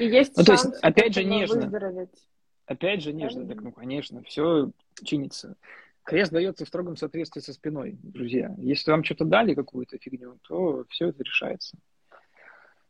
И 0.00 0.06
есть 0.06 0.36
ну, 0.36 0.42
то 0.42 0.52
есть, 0.52 0.66
опять 0.82 1.14
же, 1.14 1.22
нежно. 1.22 1.60
Выздороветь. 1.60 2.28
Опять 2.68 3.02
же, 3.02 3.14
нежно, 3.14 3.46
так, 3.46 3.62
ну, 3.62 3.72
конечно, 3.72 4.22
все 4.24 4.70
чинится. 5.02 5.56
Крест 6.04 6.30
дается 6.30 6.66
в 6.66 6.68
строгом 6.68 6.96
соответствии 6.96 7.40
со 7.40 7.54
спиной, 7.54 7.98
друзья. 8.02 8.54
Если 8.58 8.90
вам 8.90 9.04
что-то 9.04 9.24
дали, 9.24 9.54
какую-то 9.54 9.96
фигню, 9.96 10.38
то 10.46 10.84
все 10.90 11.08
это 11.08 11.22
решается. 11.22 11.78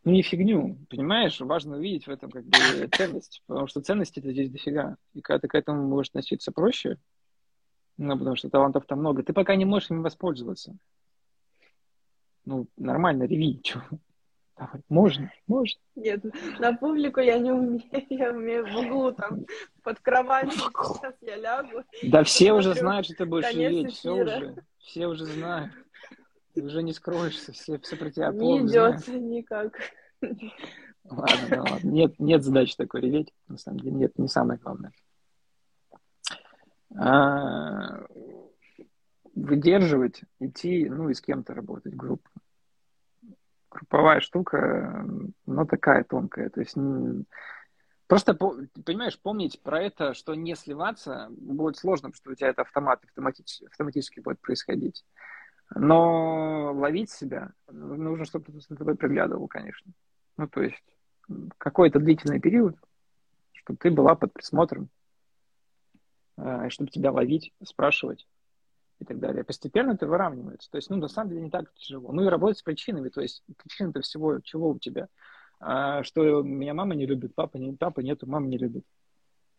Ну, 0.02 0.10
не 0.10 0.22
фигню, 0.22 0.78
понимаешь? 0.90 1.38
Важно 1.38 1.76
увидеть 1.76 2.08
в 2.08 2.10
этом 2.10 2.28
как 2.28 2.44
бы 2.44 2.88
ценность, 2.90 3.44
потому 3.46 3.68
что 3.68 3.80
ценности 3.80 4.18
это 4.18 4.32
здесь 4.32 4.50
дофига. 4.50 4.96
И 5.14 5.20
когда 5.20 5.38
ты 5.38 5.46
к 5.46 5.54
этому 5.54 5.86
можешь 5.86 6.10
относиться 6.10 6.50
проще, 6.50 6.96
ну, 7.98 8.18
потому 8.18 8.34
что 8.34 8.50
талантов 8.50 8.84
там 8.84 8.98
много, 8.98 9.22
ты 9.22 9.32
пока 9.32 9.54
не 9.54 9.64
можешь 9.64 9.90
ими 9.90 10.00
воспользоваться. 10.00 10.76
Ну, 12.44 12.66
нормально, 12.76 13.24
реви, 13.24 13.60
чего. 13.62 13.84
Давай, 14.58 14.82
можно, 14.88 15.32
можно. 15.46 15.80
Нет, 15.94 16.24
на 16.58 16.74
публику 16.74 17.20
я 17.20 17.38
не 17.38 17.52
умею, 17.52 17.82
я 18.10 18.30
умею 18.32 18.66
в 18.66 18.76
углу 18.76 19.12
там 19.12 19.46
под 19.84 20.00
кроватью, 20.00 20.58
сейчас 20.58 21.14
я 21.20 21.36
лягу. 21.36 21.84
Да 22.02 22.24
все 22.24 22.52
уже 22.52 22.74
знают, 22.74 23.06
что 23.06 23.14
ты 23.14 23.26
будешь 23.26 23.52
реветь, 23.54 23.92
все 23.94 24.10
уже, 24.10 24.64
все 24.78 25.06
уже 25.06 25.26
знают. 25.26 25.72
Ты 26.54 26.64
уже 26.64 26.82
не 26.82 26.92
скроешься, 26.92 27.52
все, 27.52 27.78
все 27.78 27.96
про 27.96 28.10
тебя 28.10 28.32
Не 28.32 28.66
идет 28.66 29.06
никак. 29.06 29.78
Ладно, 30.20 31.46
да, 31.48 31.62
ладно. 31.62 31.88
Нет, 31.88 32.18
нет 32.18 32.42
задачи 32.42 32.74
такой 32.76 33.00
реветь, 33.00 33.32
на 33.46 33.58
самом 33.58 33.78
деле, 33.78 33.94
нет, 33.94 34.18
не 34.18 34.28
самое 34.28 34.58
главное. 34.58 34.92
А, 36.96 38.06
выдерживать, 39.36 40.22
идти, 40.40 40.88
ну 40.88 41.10
и 41.10 41.14
с 41.14 41.20
кем-то 41.20 41.54
работать, 41.54 41.94
группу 41.94 42.28
групповая 43.70 44.20
штука, 44.20 45.04
но 45.46 45.64
такая 45.66 46.04
тонкая. 46.04 46.50
То 46.50 46.60
есть 46.60 46.76
просто, 48.06 48.34
понимаешь, 48.34 49.18
помнить 49.20 49.60
про 49.62 49.82
это, 49.82 50.14
что 50.14 50.34
не 50.34 50.54
сливаться 50.56 51.28
будет 51.30 51.76
сложно, 51.76 52.10
потому 52.10 52.14
что 52.14 52.30
у 52.30 52.34
тебя 52.34 52.48
это 52.48 52.62
автомат, 52.62 53.04
автоматически, 53.04 53.66
автоматически 53.66 54.20
будет 54.20 54.40
происходить. 54.40 55.04
Но 55.74 56.72
ловить 56.72 57.10
себя 57.10 57.52
нужно, 57.70 58.24
чтобы 58.24 58.44
кто-то 58.44 58.60
за 58.60 58.76
тобой 58.76 58.96
приглядывал, 58.96 59.48
конечно. 59.48 59.92
Ну, 60.38 60.48
то 60.48 60.62
есть 60.62 60.82
какой-то 61.58 61.98
длительный 61.98 62.40
период, 62.40 62.76
чтобы 63.52 63.78
ты 63.78 63.90
была 63.90 64.14
под 64.14 64.32
присмотром, 64.32 64.88
э, 66.38 66.70
чтобы 66.70 66.90
тебя 66.90 67.12
ловить, 67.12 67.52
спрашивать 67.62 68.26
и 69.00 69.04
так 69.04 69.18
далее. 69.18 69.44
Постепенно 69.44 69.92
это 69.92 70.06
выравнивается. 70.06 70.70
То 70.70 70.76
есть, 70.76 70.90
ну, 70.90 70.96
на 70.96 71.08
самом 71.08 71.30
деле 71.30 71.42
не 71.42 71.50
так 71.50 71.72
тяжело. 71.74 72.12
Ну 72.12 72.22
и 72.22 72.28
работать 72.28 72.58
с 72.58 72.62
причинами. 72.62 73.08
То 73.08 73.20
есть, 73.20 73.42
причина-то 73.56 74.00
всего, 74.00 74.40
чего 74.40 74.70
у 74.70 74.78
тебя? 74.78 75.08
А, 75.60 76.02
что 76.02 76.42
меня 76.42 76.74
мама 76.74 76.94
не 76.94 77.06
любит, 77.06 77.34
папа 77.34 77.56
не 77.56 77.72
папа 77.72 78.00
нету, 78.00 78.26
мама 78.26 78.46
не 78.46 78.58
любит. 78.58 78.84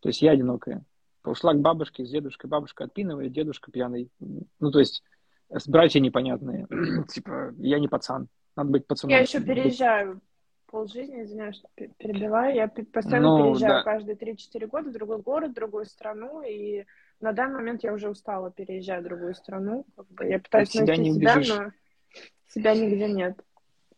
То 0.01 0.09
есть 0.09 0.21
я 0.21 0.31
одинокая. 0.31 0.83
Ушла 1.23 1.53
к 1.53 1.59
бабушке 1.59 2.05
с 2.05 2.09
дедушкой, 2.09 2.49
бабушка 2.49 2.85
отпинывает, 2.85 3.31
дедушка 3.31 3.71
пьяный. 3.71 4.09
Ну, 4.19 4.71
то 4.71 4.79
есть, 4.79 5.03
братья 5.67 5.99
непонятные. 5.99 6.67
типа, 7.09 7.53
я 7.57 7.79
не 7.79 7.87
пацан. 7.87 8.27
Надо 8.55 8.71
быть 8.71 8.87
пацаном. 8.87 9.15
Я 9.15 9.21
еще 9.21 9.41
переезжаю 9.41 10.21
полжизни, 10.67 11.23
извиняюсь, 11.23 11.57
что 11.57 11.67
перебиваю. 11.97 12.55
Я 12.55 12.67
постоянно 12.67 13.29
ну, 13.29 13.43
переезжаю 13.43 13.73
да. 13.73 13.83
каждые 13.83 14.15
3-4 14.15 14.67
года 14.67 14.89
в 14.89 14.93
другой 14.93 15.21
город, 15.21 15.51
в 15.51 15.55
другую 15.55 15.85
страну, 15.85 16.41
и 16.41 16.85
на 17.21 17.33
данный 17.33 17.55
момент 17.55 17.83
я 17.83 17.93
уже 17.93 18.09
устала 18.09 18.51
переезжать 18.51 19.01
в 19.01 19.07
другую 19.07 19.35
страну. 19.35 19.85
Я 20.21 20.39
пытаюсь 20.39 20.75
От 20.75 20.87
найти 20.87 21.13
себя, 21.13 21.43
себя, 21.43 21.63
но 21.63 21.71
себя 22.47 22.75
нигде 22.75 23.07
нет. 23.11 23.39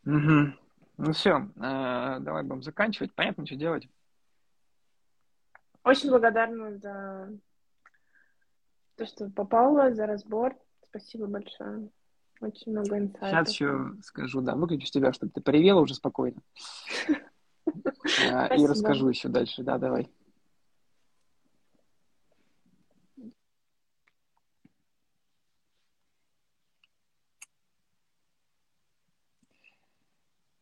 Угу. 0.06 0.54
Ну 0.98 1.14
все, 1.14 1.50
э, 1.56 2.18
давай 2.20 2.44
будем 2.44 2.64
заканчивать. 2.64 3.14
Понятно, 3.14 3.46
что 3.46 3.56
делать. 3.56 3.88
Очень 5.84 6.10
благодарна 6.10 6.78
за 6.78 7.32
то, 8.96 9.06
что 9.06 9.30
попала, 9.30 9.94
за 9.94 10.06
разбор. 10.06 10.56
Спасибо 10.90 11.28
большое. 11.28 11.90
Очень 12.40 12.72
много 12.72 12.98
инсайтов. 12.98 13.30
Сейчас 13.30 13.50
еще 13.50 13.92
скажу, 14.04 14.42
да, 14.42 14.56
выключу 14.56 14.92
тебя, 14.92 15.14
чтобы 15.14 15.32
ты 15.32 15.42
поревела 15.42 15.82
уже 15.82 15.96
спокойно. 15.96 16.42
Э, 18.24 18.58
и 18.58 18.66
расскажу 18.66 19.08
еще 19.10 19.30
дальше. 19.30 19.64
Да, 19.64 19.78
давай. 19.78 20.10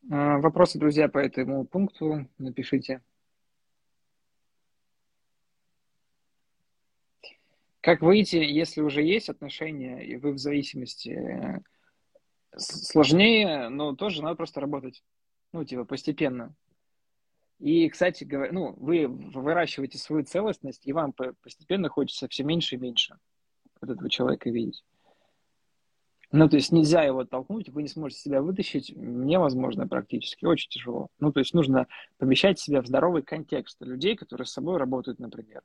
Вопросы, 0.09 0.79
друзья, 0.79 1.07
по 1.07 1.19
этому 1.19 1.65
пункту 1.65 2.27
напишите. 2.37 3.01
Как 7.81 8.01
выйти, 8.01 8.35
если 8.35 8.81
уже 8.81 9.03
есть 9.03 9.29
отношения, 9.29 10.05
и 10.05 10.17
вы 10.17 10.33
в 10.33 10.37
зависимости 10.37 11.09
э, 11.09 11.59
сложнее, 12.57 13.69
но 13.69 13.95
тоже 13.95 14.21
надо 14.21 14.35
просто 14.35 14.59
работать. 14.59 15.03
Ну, 15.53 15.63
типа, 15.63 15.85
постепенно. 15.85 16.53
И, 17.59 17.87
кстати 17.89 18.23
говоря, 18.23 18.51
ну, 18.51 18.73
вы 18.77 19.07
выращиваете 19.07 19.97
свою 19.97 20.23
целостность, 20.23 20.87
и 20.87 20.93
вам 20.93 21.13
постепенно 21.13 21.89
хочется 21.89 22.27
все 22.27 22.43
меньше 22.43 22.75
и 22.75 22.79
меньше 22.79 23.17
вот 23.81 23.91
этого 23.91 24.09
человека 24.09 24.49
видеть. 24.49 24.83
Ну, 26.31 26.47
то 26.47 26.57
есть 26.57 26.71
нельзя 26.71 27.03
его 27.03 27.21
оттолкнуть, 27.21 27.69
вы 27.69 27.81
не 27.81 27.87
сможете 27.87 28.21
себя 28.21 28.41
вытащить, 28.41 28.93
невозможно 28.95 29.87
практически, 29.87 30.45
очень 30.45 30.69
тяжело. 30.69 31.07
Ну, 31.19 31.31
то 31.31 31.39
есть 31.39 31.55
нужно 31.55 31.87
помещать 32.17 32.59
себя 32.59 32.83
в 32.83 32.87
здоровый 32.87 33.23
контекст 33.23 33.81
людей, 33.81 34.15
которые 34.15 34.45
с 34.45 34.51
собой 34.51 34.77
работают, 34.77 35.17
например. 35.19 35.63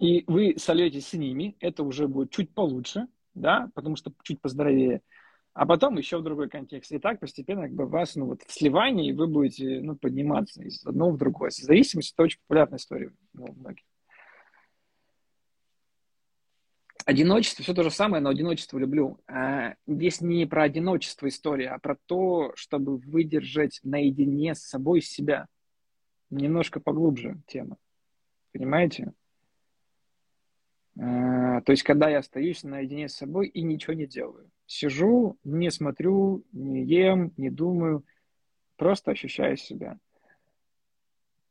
И 0.00 0.24
вы 0.26 0.54
сольетесь 0.56 1.08
с 1.08 1.12
ними, 1.12 1.56
это 1.60 1.84
уже 1.84 2.08
будет 2.08 2.32
чуть 2.32 2.52
получше, 2.52 3.06
да, 3.34 3.70
потому 3.74 3.94
что 3.94 4.12
чуть 4.24 4.40
поздоровее, 4.40 5.02
а 5.52 5.66
потом 5.66 5.98
еще 5.98 6.18
в 6.18 6.24
другой 6.24 6.48
контекст. 6.48 6.90
И 6.90 6.98
так 6.98 7.20
постепенно 7.20 7.62
как 7.62 7.74
бы 7.74 7.86
вас, 7.86 8.16
ну, 8.16 8.26
вот 8.26 8.42
в 8.42 8.52
сливании 8.52 9.12
вы 9.12 9.28
будете, 9.28 9.80
ну, 9.82 9.94
подниматься 9.94 10.62
из 10.62 10.84
одного 10.84 11.12
в 11.12 11.18
другое. 11.18 11.50
Зависимость– 11.50 12.12
это 12.14 12.24
очень 12.24 12.40
популярная 12.40 12.78
история 12.78 13.12
ну, 13.34 13.44
у 13.44 13.52
многих. 13.52 13.84
Одиночество, 17.06 17.62
все 17.62 17.74
то 17.74 17.82
же 17.82 17.90
самое, 17.90 18.22
но 18.22 18.30
одиночество 18.30 18.78
люблю. 18.78 19.18
А, 19.26 19.74
здесь 19.86 20.20
не 20.20 20.46
про 20.46 20.64
одиночество 20.64 21.28
история, 21.28 21.70
а 21.70 21.78
про 21.78 21.96
то, 22.06 22.52
чтобы 22.56 22.98
выдержать 22.98 23.80
наедине 23.82 24.54
с 24.54 24.60
собой 24.60 25.00
себя. 25.00 25.46
Немножко 26.30 26.80
поглубже 26.80 27.40
тема. 27.46 27.76
Понимаете? 28.52 29.12
А, 30.98 31.60
то 31.62 31.72
есть, 31.72 31.82
когда 31.82 32.08
я 32.08 32.18
остаюсь 32.18 32.62
наедине 32.62 33.08
с 33.08 33.16
собой 33.16 33.48
и 33.48 33.62
ничего 33.62 33.94
не 33.94 34.06
делаю. 34.06 34.50
Сижу, 34.66 35.38
не 35.42 35.70
смотрю, 35.70 36.44
не 36.52 36.84
ем, 36.84 37.32
не 37.36 37.50
думаю, 37.50 38.04
просто 38.76 39.12
ощущаю 39.12 39.56
себя. 39.56 39.98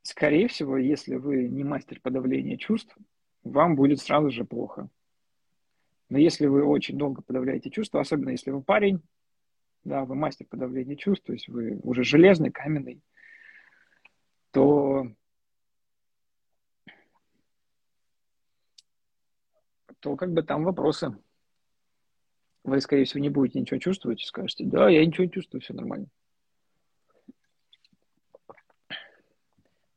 Скорее 0.02 0.48
всего, 0.48 0.76
если 0.78 1.16
вы 1.16 1.48
не 1.48 1.64
мастер 1.64 2.00
подавления 2.00 2.56
чувств, 2.56 2.96
вам 3.42 3.76
будет 3.76 4.00
сразу 4.00 4.30
же 4.30 4.44
плохо. 4.44 4.88
Но 6.10 6.18
если 6.18 6.46
вы 6.46 6.64
очень 6.64 6.98
долго 6.98 7.22
подавляете 7.22 7.70
чувства, 7.70 8.00
особенно 8.00 8.30
если 8.30 8.50
вы 8.50 8.62
парень, 8.62 9.00
да, 9.84 10.04
вы 10.04 10.16
мастер 10.16 10.44
подавления 10.46 10.96
чувств, 10.96 11.24
то 11.24 11.32
есть 11.32 11.48
вы 11.48 11.78
уже 11.84 12.02
железный, 12.02 12.50
каменный, 12.50 13.00
то, 14.50 15.06
то 20.00 20.16
как 20.16 20.32
бы 20.32 20.42
там 20.42 20.64
вопросы. 20.64 21.16
Вы, 22.64 22.80
скорее 22.80 23.04
всего, 23.04 23.20
не 23.20 23.30
будете 23.30 23.60
ничего 23.60 23.78
чувствовать 23.78 24.20
и 24.20 24.26
скажете, 24.26 24.64
да, 24.64 24.90
я 24.90 25.06
ничего 25.06 25.24
не 25.24 25.30
чувствую, 25.30 25.62
все 25.62 25.74
нормально. 25.74 26.08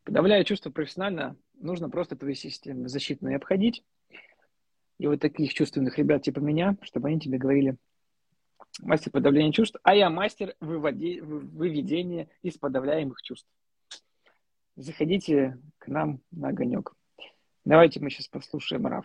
Подавляя 0.03 0.43
чувства 0.43 0.69
профессионально, 0.69 1.35
нужно 1.55 1.89
просто 1.89 2.15
твои 2.15 2.35
системы 2.35 2.87
защитные 2.87 3.37
обходить, 3.37 3.83
и 5.03 5.07
вот 5.07 5.19
таких 5.19 5.53
чувственных 5.53 5.97
ребят 5.97 6.21
типа 6.21 6.39
меня, 6.39 6.77
чтобы 6.81 7.09
они 7.09 7.19
тебе 7.19 7.37
говорили, 7.37 7.75
мастер 8.79 9.11
подавления 9.11 9.51
чувств, 9.51 9.75
а 9.83 9.93
я 9.93 10.09
мастер 10.09 10.55
выводи, 10.61 11.19
выведения 11.19 12.29
из 12.41 12.57
подавляемых 12.57 13.21
чувств. 13.21 13.49
Заходите 14.77 15.59
к 15.77 15.89
нам 15.89 16.21
на 16.31 16.47
огонек. 16.47 16.93
Давайте 17.65 17.99
мы 17.99 18.11
сейчас 18.11 18.29
послушаем 18.29 18.87
Рафа. 18.87 19.01